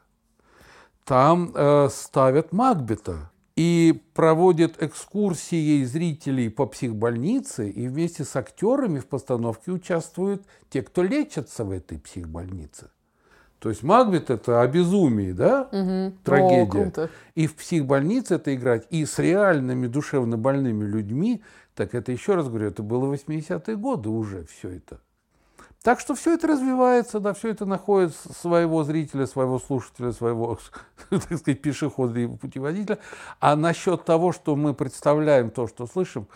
Там 1.04 1.52
э, 1.54 1.88
ставят 1.90 2.52
Макбета 2.52 3.30
и 3.56 4.02
проводит 4.12 4.82
экскурсии 4.82 5.82
зрителей 5.84 6.50
по 6.50 6.66
психбольнице, 6.66 7.70
и 7.70 7.88
вместе 7.88 8.24
с 8.24 8.36
актерами 8.36 9.00
в 9.00 9.06
постановке 9.06 9.72
участвуют 9.72 10.44
те, 10.68 10.82
кто 10.82 11.02
лечатся 11.02 11.64
в 11.64 11.70
этой 11.70 11.98
психбольнице. 11.98 12.90
То 13.58 13.70
есть 13.70 13.82
Макбет 13.82 14.28
это 14.28 14.60
о 14.60 14.66
безумии, 14.68 15.32
да? 15.32 15.62
Угу. 15.72 16.18
Трагедия. 16.22 16.92
О, 16.94 17.08
и 17.34 17.46
в 17.46 17.56
психбольнице 17.56 18.34
это 18.34 18.54
играть, 18.54 18.86
и 18.90 19.06
с 19.06 19.18
реальными 19.18 19.86
душевно 19.86 20.36
больными 20.36 20.84
людьми, 20.84 21.42
так 21.74 21.94
это 21.94 22.12
еще 22.12 22.34
раз 22.34 22.48
говорю, 22.48 22.68
это 22.68 22.82
было 22.82 23.12
80-е 23.12 23.76
годы 23.76 24.10
уже 24.10 24.44
все 24.44 24.68
это. 24.68 25.00
Так 25.86 26.00
что 26.00 26.16
все 26.16 26.34
это 26.34 26.48
развивается, 26.48 27.20
да, 27.20 27.32
все 27.32 27.50
это 27.50 27.64
находит 27.64 28.12
своего 28.12 28.82
зрителя, 28.82 29.24
своего 29.24 29.60
слушателя, 29.60 30.10
своего, 30.10 30.58
так 31.10 31.22
сказать, 31.22 31.62
пешехода 31.62 32.18
и 32.18 32.26
путеводителя. 32.26 32.98
А 33.38 33.54
насчет 33.54 34.04
того, 34.04 34.32
что 34.32 34.56
мы 34.56 34.74
представляем 34.74 35.52
то, 35.52 35.68
что 35.68 35.86
слышим, 35.86 36.26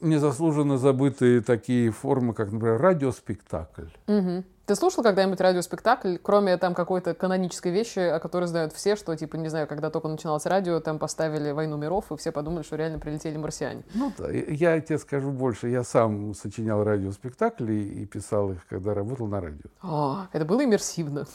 незаслуженно 0.00 0.78
забытые 0.78 1.42
такие 1.42 1.90
формы, 1.90 2.32
как, 2.32 2.50
например, 2.50 2.80
радиоспектакль. 2.80 3.88
Угу. 4.06 4.44
Ты 4.66 4.76
слушал 4.76 5.02
когда-нибудь 5.02 5.42
радиоспектакль, 5.42 6.16
кроме 6.16 6.56
там 6.56 6.72
какой-то 6.72 7.12
канонической 7.12 7.70
вещи, 7.70 7.98
о 7.98 8.18
которой 8.18 8.46
знают 8.46 8.72
все, 8.72 8.96
что, 8.96 9.14
типа, 9.14 9.36
не 9.36 9.48
знаю, 9.48 9.66
когда 9.66 9.90
только 9.90 10.08
начиналось 10.08 10.46
радио, 10.46 10.80
там 10.80 10.98
поставили 10.98 11.50
«Войну 11.50 11.76
миров», 11.76 12.10
и 12.10 12.16
все 12.16 12.32
подумали, 12.32 12.62
что 12.62 12.76
реально 12.76 12.98
прилетели 12.98 13.36
марсиане? 13.36 13.82
Ну 13.92 14.10
да, 14.16 14.30
я 14.30 14.80
тебе 14.80 14.98
скажу 14.98 15.32
больше. 15.32 15.68
Я 15.68 15.84
сам 15.84 16.32
сочинял 16.32 16.82
радиоспектакли 16.82 17.74
и 17.74 18.06
писал 18.06 18.52
их, 18.52 18.66
когда 18.66 18.94
работал 18.94 19.26
на 19.26 19.42
радио. 19.42 19.68
О, 19.82 20.28
это 20.32 20.46
было 20.46 20.64
иммерсивно. 20.64 21.26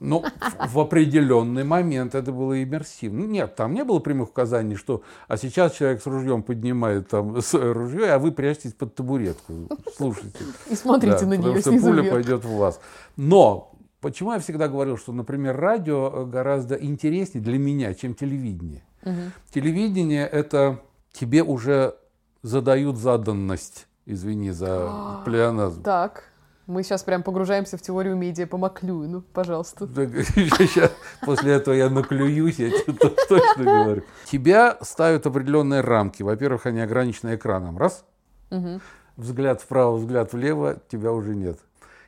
Ну, 0.00 0.24
в 0.68 0.80
определенный 0.80 1.62
момент 1.62 2.14
это 2.14 2.32
было 2.32 2.62
иммерсивно. 2.62 3.26
Нет, 3.26 3.54
там 3.54 3.74
не 3.74 3.84
было 3.84 3.98
прямых 3.98 4.30
указаний, 4.30 4.74
что 4.74 5.02
а 5.28 5.36
сейчас 5.36 5.74
человек 5.74 6.02
с 6.02 6.06
ружьем 6.06 6.42
поднимает 6.42 7.08
там 7.08 7.40
свое 7.42 7.72
ружье, 7.72 8.12
а 8.12 8.18
вы 8.18 8.32
прячетесь 8.32 8.72
под 8.72 8.94
табуретку. 8.94 9.68
Слушайте. 9.94 10.38
И 10.70 10.74
смотрите 10.74 11.20
да, 11.20 11.26
на 11.26 11.34
нее 11.34 11.62
снизу 11.62 11.88
пуля 11.88 12.00
вверх. 12.02 12.14
пойдет 12.14 12.44
в 12.46 12.56
вас. 12.56 12.80
Но 13.16 13.72
почему 14.00 14.32
я 14.32 14.38
всегда 14.38 14.68
говорил, 14.68 14.96
что, 14.96 15.12
например, 15.12 15.56
радио 15.56 16.24
гораздо 16.24 16.76
интереснее 16.76 17.44
для 17.44 17.58
меня, 17.58 17.92
чем 17.92 18.14
телевидение. 18.14 18.82
Угу. 19.02 19.14
Телевидение 19.52 20.26
это 20.26 20.80
тебе 21.12 21.42
уже 21.42 21.94
задают 22.42 22.96
заданность. 22.96 23.86
Извини 24.06 24.50
за 24.50 25.20
плеоназм. 25.26 25.82
Так. 25.82 26.29
Мы 26.70 26.84
сейчас 26.84 27.02
прям 27.02 27.24
погружаемся 27.24 27.76
в 27.76 27.82
теорию 27.82 28.14
медиа 28.14 28.46
по 28.46 28.56
Маклюину, 28.56 29.22
пожалуйста. 29.32 29.88
Сейчас, 29.88 30.92
после 31.26 31.54
этого 31.54 31.74
я 31.74 31.90
наклююсь, 31.90 32.60
я 32.60 32.70
тебе 32.70 32.92
точно 33.28 33.64
говорю. 33.64 34.02
Тебя 34.26 34.78
ставят 34.80 35.26
определенные 35.26 35.80
рамки. 35.80 36.22
Во-первых, 36.22 36.66
они 36.66 36.78
ограничены 36.80 37.34
экраном. 37.34 37.76
Раз. 37.76 38.04
Угу. 38.52 38.80
Взгляд 39.16 39.60
вправо, 39.60 39.96
взгляд 39.96 40.32
влево, 40.32 40.78
тебя 40.88 41.10
уже 41.10 41.34
нет. 41.34 41.58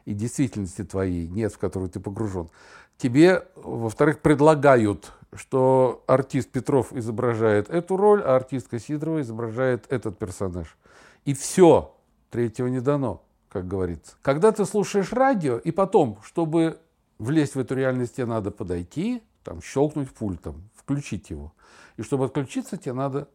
И 0.05 0.14
действительности 0.14 0.85
твоей 0.85 1.27
нет, 1.27 1.53
в 1.53 1.59
которую 1.59 1.90
ты 1.90 1.98
погружен. 1.98 2.48
Тебе, 2.98 3.44
во-вторых, 3.57 4.20
предлагают, 4.20 5.11
что 5.35 6.05
артист 6.07 6.51
Петров 6.51 6.92
изображает 6.92 7.68
эту 7.68 7.96
роль, 7.96 8.22
а 8.22 8.37
артистка 8.37 8.79
Сидорова 8.79 9.22
изображает 9.22 9.87
этот 9.90 10.20
персонаж. 10.20 10.77
И 11.25 11.35
все. 11.35 11.96
Третьего 12.31 12.68
не 12.68 12.79
дано 12.79 13.22
как 13.53 13.69
говорится. 13.69 14.15
Когда 14.23 14.51
ты 14.51 14.65
слушаешь 14.65 15.12
радио, 15.12 15.59
и 15.59 15.71
потом, 15.71 16.19
чтобы 16.25 16.79
влезть 17.19 17.55
в 17.55 17.59
эту 17.59 17.75
реальность, 17.75 18.17
тебе 18.17 18.27
надо 18.27 18.51
подойти, 18.51 19.23
там, 19.45 19.61
щелкнуть 19.61 20.11
пультом, 20.11 20.71
включить 20.75 21.29
его. 21.29 21.53
И 21.99 22.03
чтобы 22.03 22.25
отключиться, 22.25 22.79
тебе 22.79 22.95
надо 22.95 23.29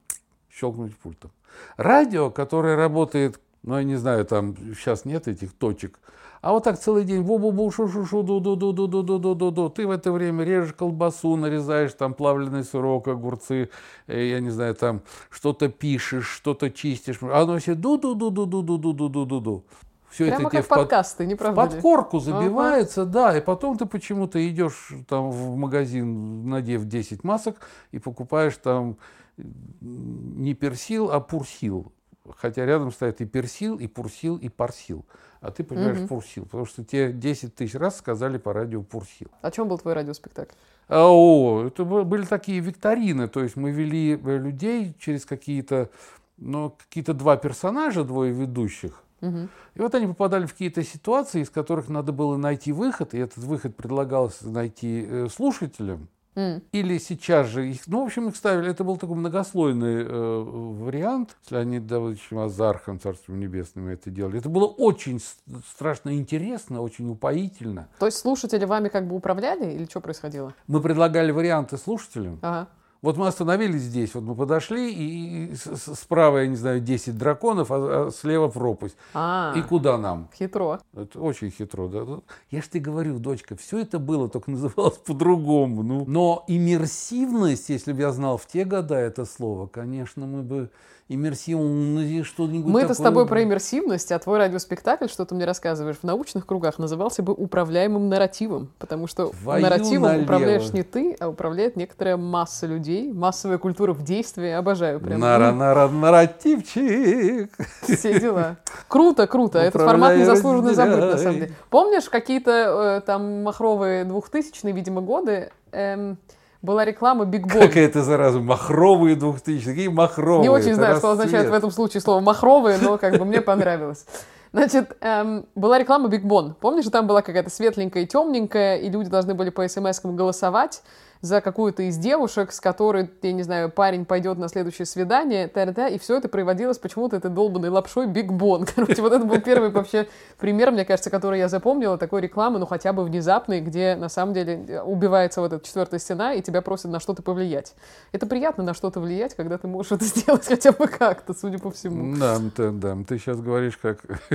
щелкнуть 0.49 0.97
пультом. 0.97 1.31
Радио, 1.77 2.31
которое 2.31 2.75
работает, 2.75 3.39
ну, 3.61 3.77
я 3.77 3.83
не 3.83 3.95
знаю, 3.95 4.25
там 4.25 4.55
сейчас 4.75 5.05
нет 5.05 5.27
этих 5.27 5.53
точек, 5.53 5.99
а 6.41 6.51
вот 6.51 6.63
так 6.63 6.79
целый 6.79 7.03
день, 7.03 7.21
бу-бу-бу, 7.21 7.71
шу-шу-шу, 7.71 8.23
ду-ду-ду-ду-ду-ду-ду-ду-ду. 8.23 9.69
Ты 9.69 9.87
в 9.87 9.91
это 9.91 10.11
время 10.11 10.43
режешь 10.43 10.73
колбасу, 10.73 11.35
нарезаешь 11.35 11.93
там 11.93 12.13
плавленый 12.13 12.63
сырок, 12.63 13.07
огурцы, 13.07 13.69
я 14.07 14.39
не 14.39 14.51
знаю, 14.51 14.75
там 14.75 15.01
что-то 15.29 15.69
пишешь, 15.69 16.27
что-то 16.27 16.69
чистишь. 16.69 17.17
А 17.21 17.41
оно 17.41 17.57
все 17.57 17.73
ду-ду-ду-ду-ду-ду-ду-ду-ду-ду. 17.73 19.65
Все 20.09 20.27
Прямо 20.27 20.47
это 20.47 20.57
как 20.57 20.65
в 20.65 20.67
подкасты, 20.69 21.25
не 21.25 21.35
правда 21.35 21.61
в 21.61 21.73
подкорку 21.73 22.19
забивается, 22.19 23.01
ага. 23.01 23.11
да, 23.11 23.37
и 23.37 23.41
потом 23.41 23.77
ты 23.77 23.85
почему-то 23.85 24.45
идешь 24.47 24.93
там 25.07 25.31
в 25.31 25.55
магазин, 25.57 26.47
надев 26.47 26.85
10 26.85 27.23
масок, 27.23 27.57
и 27.91 27.99
покупаешь 27.99 28.55
там 28.57 28.97
не 29.37 30.53
персил, 30.53 31.11
а 31.11 31.19
пурсил. 31.19 31.91
Хотя 32.37 32.65
рядом 32.65 32.91
стоят 32.91 33.21
и 33.21 33.25
персил, 33.25 33.77
и 33.77 33.87
пурсил, 33.87 34.37
и 34.37 34.49
парсил. 34.49 35.05
А 35.39 35.51
ты 35.51 35.63
понимаешь 35.63 35.99
угу. 35.99 36.07
пурсил, 36.07 36.45
потому 36.45 36.65
что 36.65 36.83
тебе 36.83 37.13
10 37.13 37.55
тысяч 37.55 37.75
раз 37.75 37.97
сказали 37.97 38.37
по 38.37 38.53
радио 38.53 38.81
пурсил. 38.81 39.29
О 39.41 39.51
чем 39.51 39.67
был 39.67 39.77
твой 39.77 39.93
радиоспектакль? 39.93 40.55
А, 40.87 41.07
о, 41.07 41.65
это 41.67 41.83
были 41.85 42.25
такие 42.25 42.59
викторины, 42.59 43.27
то 43.27 43.43
есть 43.43 43.55
мы 43.55 43.71
вели 43.71 44.19
э, 44.21 44.37
людей 44.37 44.95
через 44.99 45.25
какие-то, 45.25 45.89
ну, 46.37 46.75
какие-то 46.77 47.13
два 47.13 47.37
персонажа, 47.37 48.03
двое 48.03 48.31
ведущих, 48.31 49.03
Угу. 49.21 49.49
И 49.75 49.81
вот 49.81 49.95
они 49.95 50.07
попадали 50.07 50.45
в 50.45 50.51
какие-то 50.51 50.83
ситуации, 50.83 51.41
из 51.41 51.49
которых 51.49 51.89
надо 51.89 52.11
было 52.11 52.37
найти 52.37 52.71
выход, 52.71 53.13
и 53.13 53.17
этот 53.17 53.37
выход 53.37 53.75
предлагалось 53.75 54.41
найти 54.41 55.05
э, 55.07 55.27
слушателям. 55.33 56.07
Mm. 56.37 56.61
Или 56.71 56.99
сейчас 56.99 57.47
же 57.47 57.67
их, 57.67 57.87
ну, 57.87 58.03
в 58.03 58.05
общем, 58.05 58.29
их 58.29 58.35
ставили, 58.35 58.69
это 58.69 58.83
был 58.83 58.97
такой 58.97 59.15
многослойный 59.15 60.03
э, 60.03 60.43
вариант, 60.43 61.35
с 61.41 61.49
Леонидом 61.49 61.87
Давыдовичем 61.87 62.37
Азархом, 62.37 62.99
Царством 62.99 63.39
Небесным, 63.39 63.87
это 63.87 64.11
делали. 64.11 64.37
Это 64.37 64.47
было 64.47 64.65
очень 64.65 65.19
страшно 65.67 66.15
интересно, 66.15 66.81
очень 66.81 67.09
упоительно. 67.09 67.87
То 67.97 68.05
есть 68.05 68.19
слушатели 68.19 68.65
вами 68.65 68.89
как 68.89 69.07
бы 69.07 69.15
управляли 69.15 69.73
или 69.73 69.85
что 69.85 69.99
происходило? 69.99 70.53
Мы 70.67 70.79
предлагали 70.79 71.31
варианты 71.31 71.75
слушателям, 71.75 72.37
ага. 72.43 72.67
Вот 73.01 73.17
мы 73.17 73.27
остановились 73.27 73.81
здесь, 73.81 74.15
вот 74.15 74.23
мы 74.23 74.35
подошли, 74.35 74.91
и, 74.91 75.51
и 75.51 75.55
справа, 75.55 76.39
я 76.39 76.47
не 76.47 76.55
знаю, 76.55 76.79
10 76.79 77.17
драконов, 77.17 77.71
а, 77.71 78.07
а 78.07 78.11
слева 78.11 78.47
пропасть. 78.47 78.97
А, 79.13 79.53
и 79.55 79.61
куда 79.61 79.97
нам? 79.97 80.29
Хитро. 80.37 80.79
Это 80.93 81.19
очень 81.19 81.51
хитро, 81.51 81.87
да. 81.87 82.03
Ну, 82.03 82.23
я 82.49 82.61
же 82.61 82.69
тебе 82.69 82.81
говорю, 82.81 83.19
дочка, 83.19 83.55
все 83.55 83.79
это 83.79 83.99
было, 83.99 84.29
только 84.29 84.51
называлось 84.51 84.97
по-другому. 84.97 85.83
Ну. 85.83 86.05
Но 86.07 86.43
иммерсивность, 86.47 87.69
если 87.69 87.93
бы 87.93 88.01
я 88.01 88.11
знал 88.11 88.37
в 88.37 88.47
те 88.47 88.63
года 88.65 88.95
это 88.95 89.25
слово, 89.25 89.67
конечно, 89.67 90.25
мы 90.25 90.41
бы 90.41 90.71
иммерсивность, 91.09 92.25
что-нибудь 92.25 92.71
Мы 92.71 92.81
это 92.81 92.93
с 92.93 92.97
тобой 92.97 93.25
про 93.27 93.43
иммерсивность, 93.43 94.11
а 94.11 94.19
твой 94.19 94.37
радиоспектакль, 94.39 95.07
что 95.07 95.25
ты 95.25 95.35
мне 95.35 95.45
рассказываешь, 95.45 95.97
в 95.97 96.03
научных 96.03 96.45
кругах 96.45 96.79
назывался 96.79 97.23
бы 97.23 97.33
управляемым 97.33 98.09
нарративом, 98.09 98.69
потому 98.77 99.07
что 99.07 99.27
Твою 99.27 99.61
нарративом 99.61 100.03
налево. 100.03 100.23
управляешь 100.23 100.73
не 100.73 100.83
ты, 100.83 101.15
а 101.19 101.29
управляет 101.29 101.75
некоторая 101.77 102.17
масса 102.17 102.67
людей, 102.67 103.11
массовая 103.11 103.57
культура 103.57 103.93
в 103.93 104.03
действии, 104.03 104.49
обожаю 104.49 104.99
прям. 104.99 105.19
Нара, 105.19 105.51
нара, 105.51 105.87
нарративчик. 105.87 107.51
Все 107.83 108.19
дела. 108.19 108.57
Круто, 108.87 109.27
круто. 109.27 109.59
Этот 109.59 109.81
формат 109.81 110.17
незаслуженно 110.17 110.73
забыт, 110.73 110.99
на 110.99 111.17
самом 111.17 111.35
деле. 111.35 111.53
Помнишь 111.69 112.09
какие-то 112.09 112.99
э, 112.99 113.05
там 113.05 113.43
махровые 113.43 114.03
двухтысячные, 114.03 114.73
видимо, 114.73 115.01
годы? 115.01 115.51
эм, 115.71 116.17
была 116.61 116.85
реклама 116.85 117.25
Big 117.25 117.43
Bon. 117.43 117.59
Как 117.59 117.77
это 117.77 118.03
зараза? 118.03 118.39
Махровые 118.39 119.15
двухтысячные. 119.15 119.75
Какие 119.75 119.87
махровые? 119.89 120.43
Не 120.43 120.49
очень 120.49 120.75
знаю, 120.75 120.97
что 120.97 121.11
означает 121.11 121.49
в 121.49 121.53
этом 121.53 121.71
случае 121.71 122.01
слово 122.01 122.19
махровые, 122.19 122.77
но 122.81 122.97
как 122.97 123.17
бы 123.17 123.25
мне 123.25 123.41
понравилось. 123.41 124.05
Значит, 124.53 124.95
эм, 125.01 125.45
была 125.55 125.77
реклама 125.77 126.09
Big 126.09 126.23
Bon. 126.23 126.53
Помнишь, 126.59 126.85
там 126.85 127.05
была 127.05 127.21
какая-то 127.21 127.49
светленькая 127.49 128.03
и 128.03 128.07
темненькая, 128.07 128.77
и 128.77 128.89
люди 128.89 129.09
должны 129.09 129.33
были 129.33 129.49
по 129.49 129.67
смс-кам 129.67 130.15
голосовать 130.15 130.81
за 131.21 131.41
какую-то 131.41 131.83
из 131.83 131.97
девушек, 131.97 132.51
с 132.51 132.59
которой, 132.59 133.09
я 133.21 133.33
не 133.33 133.43
знаю, 133.43 133.69
парень 133.71 134.05
пойдет 134.05 134.37
на 134.37 134.47
следующее 134.49 134.85
свидание, 134.85 135.47
та-та-та, 135.47 135.87
и 135.87 135.97
все 135.97 136.17
это 136.17 136.29
приводилось 136.29 136.77
почему-то 136.77 137.15
этой 137.15 137.31
долбанной 137.31 137.69
лапшой 137.69 138.07
Big 138.07 138.27
Bon. 138.37 138.67
Короче, 138.73 139.01
вот 139.01 139.13
это 139.13 139.25
был 139.25 139.41
первый 139.41 139.69
вообще 139.69 140.07
пример, 140.37 140.71
мне 140.71 140.85
кажется, 140.85 141.09
который 141.09 141.39
я 141.39 141.47
запомнила, 141.47 141.97
такой 141.97 142.21
рекламы, 142.21 142.59
ну 142.59 142.65
хотя 142.65 142.93
бы 142.93 143.03
внезапной, 143.03 143.61
где 143.61 143.95
на 143.95 144.09
самом 144.09 144.33
деле 144.33 144.81
убивается 144.81 145.41
вот 145.41 145.53
эта 145.53 145.65
четвертая 145.65 145.99
стена, 145.99 146.33
и 146.33 146.41
тебя 146.41 146.61
просят 146.61 146.91
на 146.91 146.99
что-то 146.99 147.21
повлиять. 147.21 147.75
Это 148.11 148.25
приятно 148.25 148.63
на 148.63 148.73
что-то 148.73 148.99
влиять, 148.99 149.35
когда 149.35 149.57
ты 149.57 149.67
можешь 149.67 149.91
это 149.91 150.05
сделать 150.05 150.45
хотя 150.45 150.71
бы 150.71 150.87
как-то, 150.87 151.33
судя 151.33 151.59
по 151.59 151.71
всему. 151.71 152.15
Да, 152.17 152.37
ты, 152.55 152.71
да, 152.71 152.97
ты 153.07 153.17
сейчас 153.17 153.41
говоришь 153.41 153.77
как 153.77 154.01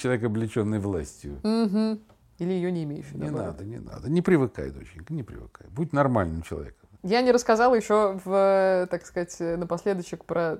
человек, 0.00 0.24
облеченный 0.24 0.78
властью. 0.78 1.38
Мгм. 1.42 2.00
Или 2.42 2.52
ее 2.52 2.72
не 2.72 2.84
имеющий. 2.84 3.14
Не 3.14 3.30
наоборот. 3.30 3.46
надо, 3.52 3.64
не 3.64 3.78
надо. 3.78 4.10
Не 4.10 4.22
привыкай, 4.22 4.70
доченька, 4.70 5.14
не 5.14 5.22
привыкай. 5.22 5.66
Будь 5.70 5.92
нормальным 5.92 6.42
человеком. 6.42 6.88
Я 7.02 7.20
не 7.20 7.32
рассказала 7.32 7.74
еще, 7.74 8.20
в, 8.24 8.86
так 8.90 9.06
сказать, 9.06 9.36
напоследочек 9.38 10.24
про 10.24 10.58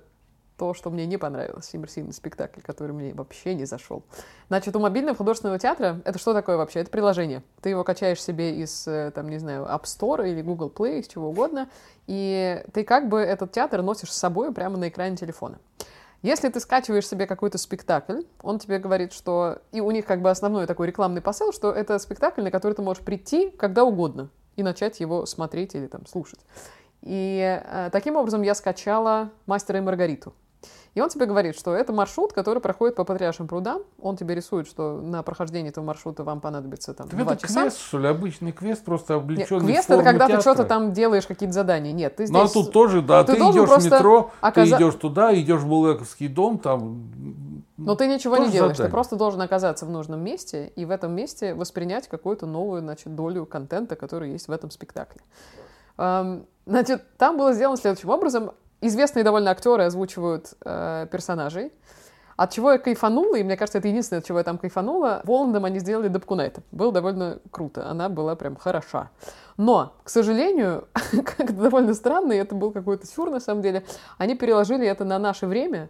то, 0.56 0.74
что 0.74 0.90
мне 0.90 1.06
не 1.06 1.16
понравилось, 1.16 1.70
иммерсивный 1.72 2.12
спектакль, 2.12 2.60
который 2.60 2.92
мне 2.92 3.14
вообще 3.14 3.54
не 3.54 3.64
зашел. 3.64 4.04
Значит, 4.48 4.76
у 4.76 4.78
мобильного 4.78 5.16
художественного 5.16 5.58
театра, 5.58 6.00
это 6.04 6.18
что 6.20 6.34
такое 6.34 6.56
вообще? 6.56 6.80
Это 6.80 6.90
приложение. 6.90 7.42
Ты 7.60 7.70
его 7.70 7.82
качаешь 7.82 8.22
себе 8.22 8.54
из, 8.56 8.86
э, 8.86 9.10
там, 9.12 9.28
не 9.28 9.38
знаю, 9.38 9.64
App 9.64 9.84
Store 9.84 10.28
или 10.28 10.42
Google 10.42 10.72
Play, 10.74 11.00
из 11.00 11.08
чего 11.08 11.30
угодно, 11.30 11.68
и 12.06 12.62
ты 12.72 12.84
как 12.84 13.08
бы 13.08 13.18
этот 13.18 13.50
театр 13.50 13.82
носишь 13.82 14.12
с 14.12 14.16
собой 14.16 14.52
прямо 14.52 14.76
на 14.76 14.88
экране 14.88 15.16
телефона. 15.16 15.58
Если 16.22 16.48
ты 16.48 16.60
скачиваешь 16.60 17.06
себе 17.06 17.26
какой-то 17.26 17.58
спектакль, 17.58 18.20
он 18.40 18.60
тебе 18.60 18.78
говорит, 18.78 19.12
что... 19.12 19.58
И 19.72 19.80
у 19.80 19.90
них 19.90 20.06
как 20.06 20.22
бы 20.22 20.30
основной 20.30 20.66
такой 20.66 20.86
рекламный 20.86 21.20
посыл, 21.20 21.52
что 21.52 21.72
это 21.72 21.98
спектакль, 21.98 22.42
на 22.42 22.52
который 22.52 22.74
ты 22.74 22.82
можешь 22.82 23.02
прийти 23.02 23.50
когда 23.50 23.84
угодно 23.84 24.30
и 24.54 24.62
начать 24.62 25.00
его 25.00 25.26
смотреть 25.26 25.74
или 25.74 25.88
там 25.88 26.06
слушать. 26.06 26.40
И 27.00 27.60
э, 27.64 27.90
таким 27.90 28.14
образом 28.16 28.42
я 28.42 28.54
скачала 28.54 29.30
«Мастера 29.46 29.78
и 29.78 29.82
Маргариту». 29.82 30.32
И 30.94 31.00
он 31.00 31.08
тебе 31.08 31.24
говорит, 31.24 31.56
что 31.58 31.74
это 31.74 31.90
маршрут, 31.90 32.34
который 32.34 32.60
проходит 32.60 32.96
по 32.96 33.04
Патриаршим 33.04 33.48
прудам. 33.48 33.80
Он 33.98 34.14
тебе 34.14 34.34
рисует, 34.34 34.66
что 34.66 35.00
на 35.00 35.22
прохождение 35.22 35.70
этого 35.70 35.82
маршрута 35.84 36.22
вам 36.22 36.42
понадобится 36.42 36.92
там 36.92 37.08
Так 37.08 37.18
два 37.18 37.32
это 37.32 37.40
часа. 37.46 37.62
квест, 37.62 37.78
что 37.80 37.98
ли? 37.98 38.08
Обычный 38.08 38.52
квест, 38.52 38.84
просто 38.84 39.14
Нет, 39.14 39.22
облеченный 39.22 39.72
квест 39.72 39.88
в 39.88 39.92
это 39.92 40.02
когда 40.02 40.26
ты 40.26 40.32
театра. 40.32 40.40
что-то 40.42 40.64
там 40.68 40.92
делаешь, 40.92 41.26
какие-то 41.26 41.54
задания. 41.54 41.92
Нет, 41.92 42.16
ты 42.16 42.26
здесь... 42.26 42.36
Ну, 42.36 42.44
а 42.44 42.48
тут 42.48 42.72
тоже, 42.72 43.00
да, 43.00 43.24
ты 43.24 43.32
ты, 43.36 43.38
идешь 43.38 43.70
в 43.70 43.84
метро, 43.86 44.30
оказа- 44.42 44.76
ты 44.76 44.82
идешь 44.82 44.94
туда, 44.96 45.34
идешь 45.34 45.60
в 45.62 45.66
Булгаковский 45.66 46.28
дом, 46.28 46.58
там... 46.58 47.10
Но 47.78 47.94
ты 47.96 48.06
ничего 48.06 48.36
Тоже 48.36 48.48
не 48.48 48.52
делаешь, 48.52 48.72
ты 48.72 48.82
задание. 48.82 48.92
просто 48.92 49.16
должен 49.16 49.40
оказаться 49.40 49.86
в 49.86 49.90
нужном 49.90 50.20
месте 50.22 50.72
и 50.76 50.84
в 50.84 50.90
этом 50.90 51.12
месте 51.12 51.54
воспринять 51.54 52.06
какую-то 52.06 52.44
новую, 52.46 52.82
значит, 52.82 53.14
долю 53.14 53.46
контента, 53.46 53.96
который 53.96 54.32
есть 54.32 54.46
в 54.46 54.52
этом 54.52 54.70
спектакле. 54.70 55.22
Значит, 56.66 57.02
там 57.16 57.36
было 57.38 57.54
сделано 57.54 57.76
следующим 57.76 58.10
образом. 58.10 58.52
Известные 58.84 59.22
довольно 59.22 59.52
актеры 59.52 59.84
озвучивают 59.84 60.54
э, 60.64 61.06
персонажей. 61.10 61.72
От 62.36 62.50
чего 62.50 62.72
я 62.72 62.78
кайфанула, 62.78 63.36
и 63.36 63.44
мне 63.44 63.56
кажется, 63.56 63.78
это 63.78 63.86
единственное, 63.86 64.18
от 64.18 64.26
чего 64.26 64.38
я 64.38 64.44
там 64.44 64.58
кайфанула, 64.58 65.20
Воландом 65.22 65.64
они 65.64 65.78
сделали 65.78 66.08
Дапкунайта. 66.08 66.62
Было 66.72 66.90
довольно 66.90 67.38
круто, 67.52 67.88
она 67.88 68.08
была 68.08 68.34
прям 68.34 68.56
хороша. 68.56 69.10
Но, 69.56 69.94
к 70.02 70.08
сожалению, 70.08 70.88
как 71.38 71.56
довольно 71.56 71.94
странно, 71.94 72.32
и 72.32 72.38
это 72.38 72.56
был 72.56 72.72
какой-то 72.72 73.06
сюр 73.06 73.30
на 73.30 73.38
самом 73.38 73.62
деле, 73.62 73.84
они 74.18 74.34
переложили 74.34 74.84
это 74.84 75.04
на 75.04 75.20
наше 75.20 75.46
время, 75.46 75.88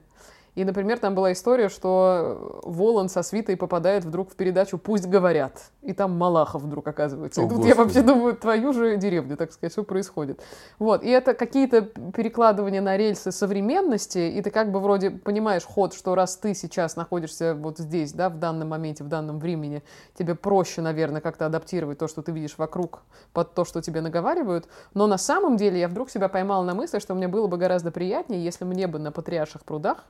и, 0.54 0.64
например, 0.64 0.98
там 0.98 1.14
была 1.14 1.32
история, 1.32 1.70
что 1.70 2.60
Волан 2.64 3.08
со 3.08 3.22
свитой 3.22 3.56
попадает 3.56 4.04
вдруг 4.04 4.30
в 4.30 4.36
передачу 4.36 4.76
«Пусть 4.76 5.06
говорят», 5.06 5.70
и 5.80 5.94
там 5.94 6.12
Малахов 6.18 6.62
вдруг 6.62 6.86
оказывается. 6.86 7.40
И 7.40 7.44
О, 7.46 7.48
тут 7.48 7.64
я 7.64 7.74
Господи. 7.74 7.78
вообще 7.78 8.02
думаю, 8.02 8.36
твою 8.36 8.74
же 8.74 8.98
деревню, 8.98 9.38
так 9.38 9.50
сказать, 9.52 9.72
что 9.72 9.82
происходит. 9.82 10.42
Вот, 10.78 11.02
и 11.04 11.08
это 11.08 11.32
какие-то 11.32 11.80
перекладывания 11.80 12.82
на 12.82 12.98
рельсы 12.98 13.32
современности, 13.32 14.18
и 14.18 14.42
ты 14.42 14.50
как 14.50 14.70
бы 14.72 14.80
вроде 14.80 15.10
понимаешь 15.10 15.64
ход, 15.64 15.94
что 15.94 16.14
раз 16.14 16.36
ты 16.36 16.52
сейчас 16.52 16.96
находишься 16.96 17.54
вот 17.54 17.78
здесь, 17.78 18.12
да, 18.12 18.28
в 18.28 18.38
данном 18.38 18.68
моменте, 18.68 19.04
в 19.04 19.08
данном 19.08 19.38
времени, 19.38 19.82
тебе 20.18 20.34
проще, 20.34 20.82
наверное, 20.82 21.22
как-то 21.22 21.46
адаптировать 21.46 21.96
то, 21.96 22.08
что 22.08 22.20
ты 22.20 22.30
видишь 22.30 22.58
вокруг, 22.58 23.00
под 23.32 23.54
то, 23.54 23.64
что 23.64 23.80
тебе 23.80 24.02
наговаривают. 24.02 24.68
Но 24.92 25.06
на 25.06 25.16
самом 25.16 25.56
деле 25.56 25.80
я 25.80 25.88
вдруг 25.88 26.10
себя 26.10 26.28
поймала 26.28 26.62
на 26.62 26.74
мысли, 26.74 26.98
что 26.98 27.14
мне 27.14 27.26
было 27.26 27.46
бы 27.46 27.56
гораздо 27.56 27.90
приятнее, 27.90 28.44
если 28.44 28.66
мне 28.66 28.86
бы 28.86 28.98
на 28.98 29.12
Патриарших 29.12 29.64
прудах 29.64 30.04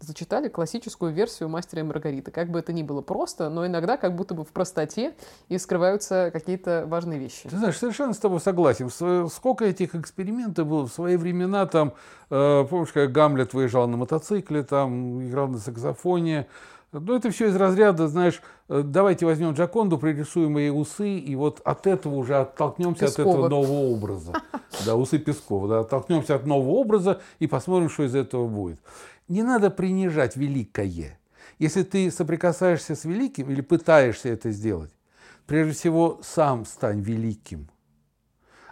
зачитали 0.00 0.48
классическую 0.48 1.12
версию 1.12 1.48
«Мастера 1.48 1.80
и 1.80 1.82
Маргариты». 1.82 2.30
Как 2.30 2.50
бы 2.50 2.58
это 2.58 2.72
ни 2.72 2.82
было 2.82 3.00
просто, 3.00 3.48
но 3.48 3.66
иногда 3.66 3.96
как 3.96 4.14
будто 4.14 4.34
бы 4.34 4.44
в 4.44 4.48
простоте 4.48 5.14
и 5.48 5.58
скрываются 5.58 6.30
какие-то 6.32 6.84
важные 6.86 7.18
вещи. 7.18 7.48
Ты 7.48 7.56
знаешь, 7.56 7.78
совершенно 7.78 8.12
с 8.12 8.18
тобой 8.18 8.40
согласен. 8.40 8.90
Сколько 9.28 9.64
этих 9.64 9.94
экспериментов 9.94 10.66
было 10.66 10.86
в 10.86 10.92
свои 10.92 11.16
времена, 11.16 11.66
там, 11.66 11.94
э, 12.30 12.64
помнишь, 12.68 12.92
как 12.92 13.12
Гамлет 13.12 13.54
выезжал 13.54 13.88
на 13.88 13.96
мотоцикле, 13.96 14.62
там, 14.62 15.26
играл 15.26 15.48
на 15.48 15.58
саксофоне. 15.58 16.46
Ну, 16.92 17.16
это 17.16 17.30
все 17.30 17.48
из 17.48 17.56
разряда, 17.56 18.08
знаешь, 18.08 18.40
э, 18.68 18.82
давайте 18.84 19.26
возьмем 19.26 19.52
Джаконду, 19.52 19.98
пририсуем 19.98 20.56
ей 20.56 20.70
усы, 20.70 21.18
и 21.18 21.34
вот 21.34 21.60
от 21.64 21.86
этого 21.86 22.14
уже 22.14 22.36
оттолкнемся 22.36 23.06
от 23.06 23.16
Пескова. 23.16 23.32
этого 23.32 23.48
нового 23.48 23.92
образа. 23.92 24.32
Да, 24.84 24.94
усы 24.94 25.18
Пескова, 25.18 25.68
да, 25.68 25.80
оттолкнемся 25.80 26.34
от 26.34 26.44
нового 26.44 26.72
образа 26.72 27.20
и 27.38 27.46
посмотрим, 27.46 27.88
что 27.88 28.02
из 28.02 28.14
этого 28.14 28.46
будет. 28.46 28.78
Не 29.28 29.42
надо 29.42 29.70
принижать 29.70 30.36
великое. 30.36 31.18
Если 31.58 31.82
ты 31.82 32.10
соприкасаешься 32.10 32.94
с 32.94 33.04
великим 33.04 33.50
или 33.50 33.60
пытаешься 33.60 34.28
это 34.28 34.50
сделать, 34.50 34.92
прежде 35.46 35.72
всего 35.72 36.20
сам 36.22 36.64
стань 36.64 37.00
великим. 37.00 37.68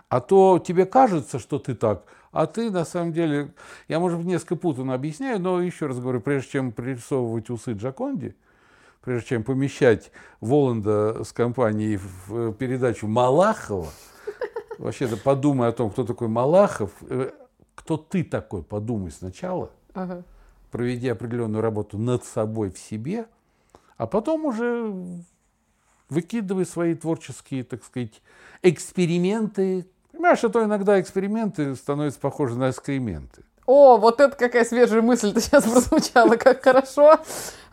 А 0.09 0.21
то 0.21 0.63
тебе 0.65 0.87
кажется, 0.87 1.39
что 1.39 1.59
ты 1.59 1.75
так, 1.75 2.05
а 2.31 2.47
ты 2.47 2.71
на 2.71 2.85
самом 2.85 3.13
деле, 3.13 3.53
я, 3.89 3.99
может 3.99 4.19
быть, 4.19 4.27
несколько 4.27 4.57
путанно 4.57 4.95
объясняю, 4.95 5.41
но 5.41 5.61
еще 5.61 5.87
раз 5.87 5.99
говорю, 5.99 6.21
прежде 6.21 6.51
чем 6.51 6.73
пририсовывать 6.73 7.51
усы 7.51 7.73
Джаконди, 7.73 8.37
прежде 9.01 9.29
чем 9.29 9.45
помещать 9.45 10.13
Воланда 10.41 11.25
с 11.25 11.33
компанией 11.33 11.99
в 12.27 12.53
передачу 12.53 13.07
Малахова, 13.09 13.89
вообще-то 14.79 15.17
подумай 15.17 15.69
о 15.69 15.73
том, 15.73 15.91
кто 15.91 16.05
такой 16.05 16.29
Малахов, 16.29 16.93
э, 17.03 17.31
кто 17.75 17.97
ты 17.97 18.23
такой, 18.23 18.63
подумай 18.63 19.11
сначала, 19.11 19.71
Ага. 19.95 20.25
Проведи 20.75 21.07
определенную 21.07 21.63
работу 21.63 21.99
над 21.99 22.25
собой 22.25 22.73
в 22.73 22.79
себе, 22.79 23.27
а 23.97 24.09
потом 24.09 24.45
уже 24.45 24.93
выкидывай 26.09 26.67
свои 26.67 26.97
творческие, 26.97 27.63
так 27.63 27.85
сказать, 27.85 28.21
эксперименты. 28.61 29.87
Понимаешь, 30.11 30.43
а 30.43 30.49
то 30.49 30.65
иногда 30.65 31.01
эксперименты 31.01 31.77
становятся 31.77 32.19
похожи 32.19 32.59
на 32.59 32.71
экскременты. 32.71 33.45
О, 33.67 33.99
вот 33.99 34.21
это 34.21 34.37
какая 34.37 34.65
свежая 34.65 35.01
мысль-то 35.01 35.41
сейчас 35.41 35.63
прозвучала, 35.63 36.35
как 36.35 36.65
хорошо. 36.65 37.21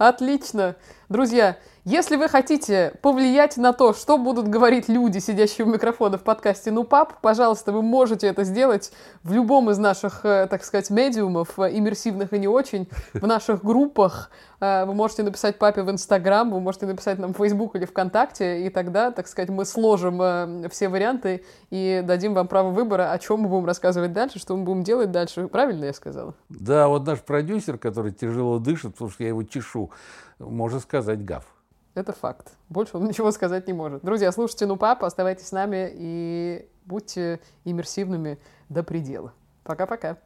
Отлично. 0.01 0.77
Друзья, 1.09 1.57
если 1.83 2.15
вы 2.15 2.29
хотите 2.29 2.93
повлиять 3.01 3.57
на 3.57 3.73
то, 3.73 3.93
что 3.93 4.19
будут 4.19 4.47
говорить 4.47 4.87
люди, 4.87 5.17
сидящие 5.17 5.65
у 5.65 5.69
микрофона 5.69 6.19
в 6.19 6.21
подкасте 6.21 6.69
«Ну, 6.69 6.83
пап», 6.83 7.21
пожалуйста, 7.21 7.71
вы 7.71 7.81
можете 7.81 8.27
это 8.27 8.43
сделать 8.43 8.91
в 9.23 9.33
любом 9.33 9.69
из 9.71 9.79
наших, 9.79 10.23
э, 10.23 10.47
так 10.47 10.63
сказать, 10.63 10.91
медиумов, 10.91 11.57
э, 11.59 11.75
иммерсивных 11.75 12.33
и 12.33 12.39
не 12.39 12.47
очень, 12.47 12.87
в 13.13 13.25
наших 13.25 13.63
группах. 13.63 14.29
Э, 14.59 14.85
вы 14.85 14.93
можете 14.93 15.23
написать 15.23 15.57
папе 15.57 15.81
в 15.81 15.89
Инстаграм, 15.89 16.51
вы 16.51 16.59
можете 16.59 16.85
написать 16.85 17.17
нам 17.17 17.33
в 17.33 17.37
Фейсбук 17.37 17.75
или 17.75 17.85
ВКонтакте, 17.85 18.65
и 18.65 18.69
тогда, 18.69 19.09
так 19.09 19.27
сказать, 19.27 19.49
мы 19.49 19.65
сложим 19.65 20.69
все 20.69 20.87
варианты 20.87 21.43
и 21.71 22.03
дадим 22.05 22.35
вам 22.35 22.47
право 22.47 22.69
выбора, 22.69 23.11
о 23.11 23.17
чем 23.17 23.41
мы 23.41 23.49
будем 23.49 23.65
рассказывать 23.65 24.13
дальше, 24.13 24.37
что 24.37 24.55
мы 24.55 24.63
будем 24.63 24.83
делать 24.83 25.11
дальше. 25.11 25.47
Правильно 25.47 25.85
я 25.85 25.93
сказала? 25.93 26.35
Да, 26.49 26.87
вот 26.87 27.07
наш 27.07 27.21
продюсер, 27.21 27.79
который 27.79 28.11
тяжело 28.11 28.59
дышит, 28.59 28.93
потому 28.93 29.09
что 29.09 29.23
я 29.23 29.29
его 29.29 29.41
чешу, 29.43 29.90
может 30.39 30.83
сказать 30.83 31.23
гав. 31.23 31.45
Это 31.93 32.13
факт. 32.13 32.53
Больше 32.69 32.97
он 32.97 33.05
ничего 33.07 33.31
сказать 33.31 33.67
не 33.67 33.73
может. 33.73 34.03
Друзья, 34.03 34.31
слушайте 34.31 34.65
«Ну, 34.65 34.77
папа», 34.77 35.07
оставайтесь 35.07 35.47
с 35.47 35.51
нами 35.51 35.91
и 35.93 36.67
будьте 36.85 37.39
иммерсивными 37.65 38.39
до 38.69 38.83
предела. 38.83 39.33
Пока-пока. 39.63 40.17